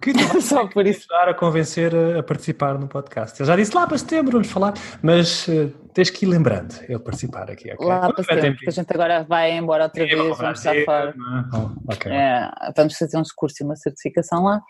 [0.00, 1.06] Que Só por isso.
[1.10, 3.38] ajudar a convencer a, participar no podcast.
[3.40, 6.98] Eu já disse lá para setembro, vamos falar, mas uh, tens que ir lembrando ele
[6.98, 7.72] participar aqui.
[7.72, 7.86] Okay?
[7.86, 11.14] Lá para setembro, porque a gente agora vai embora outra vez, vamos estar fora.
[11.54, 12.12] Oh, okay.
[12.12, 14.60] é, vamos fazer um curso e uma certificação lá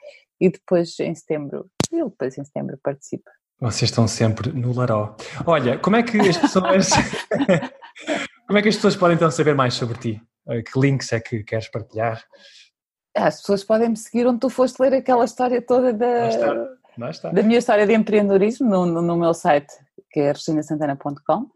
[0.41, 3.31] e depois em setembro, ele depois em setembro participa.
[3.61, 5.17] Vocês estão sempre no Laró.
[5.47, 6.91] Olha, como é que as pessoas.
[8.47, 10.23] como é que as pessoas podem então saber mais sobre ti?
[10.49, 12.23] Eh, que links é que queres partilhar?
[13.15, 16.29] As pessoas podem me seguir onde tu foste ler aquela história toda da,
[17.33, 19.73] da minha história de empreendedorismo no, no, no meu site,
[20.11, 21.51] que é reginasantana.com,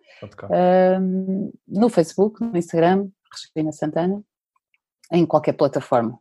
[1.01, 3.09] um, no Facebook, no Instagram,
[3.55, 4.23] Regina Santana,
[5.13, 6.19] em qualquer plataforma.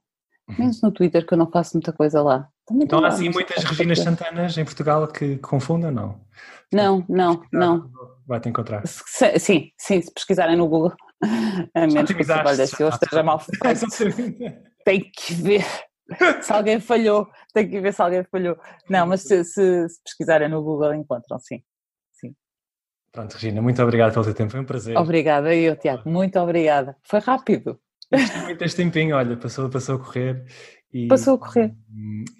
[0.48, 0.56] Uhum.
[0.60, 2.48] Menos no Twitter, que eu não faço muita coisa lá.
[2.66, 6.20] Também então há assim muitas Reginas Santanas em Portugal que confundam, não?
[6.74, 7.90] Não, não, não.
[8.28, 8.84] Vai-te encontrar.
[8.86, 10.94] Sim, sim, se pesquisarem no Google.
[11.74, 13.60] A menos que o trabalho desse eu esteja mal feito.
[14.86, 15.66] tem que ver
[16.42, 18.58] se alguém falhou, tem que ver se alguém falhou.
[18.90, 21.62] Não, mas se, se, se pesquisarem no Google encontram, sim.
[22.14, 22.34] sim.
[23.12, 24.96] Pronto, Regina, muito obrigado pelo teu tempo, foi um prazer.
[24.98, 26.96] Obrigada, eu, Tiago, muito obrigada.
[27.04, 27.80] Foi rápido.
[28.46, 30.46] Muito este tempinho, olha, passou, passou a correr.
[30.94, 31.76] E, passou a correr.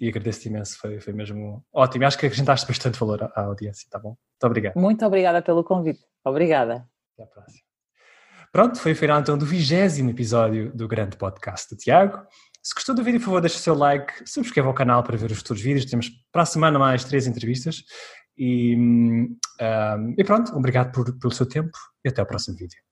[0.00, 2.06] E agradeço-te imenso, foi, foi mesmo ótimo.
[2.06, 4.10] Acho que acrescentaste bastante valor à, à audiência, tá bom?
[4.10, 4.76] Muito obrigado.
[4.76, 6.00] Muito obrigada pelo convite.
[6.24, 6.88] Obrigada.
[7.14, 7.65] Até à próxima.
[8.52, 12.18] Pronto, foi o final então do vigésimo episódio do grande podcast do Tiago.
[12.62, 15.30] Se gostou do vídeo, por favor, deixe o seu like, subscreva o canal para ver
[15.30, 15.84] os futuros vídeos.
[15.84, 17.84] Temos para a semana mais três entrevistas.
[18.36, 19.36] E, um,
[20.18, 22.85] e pronto, obrigado por, pelo seu tempo e até ao próximo vídeo.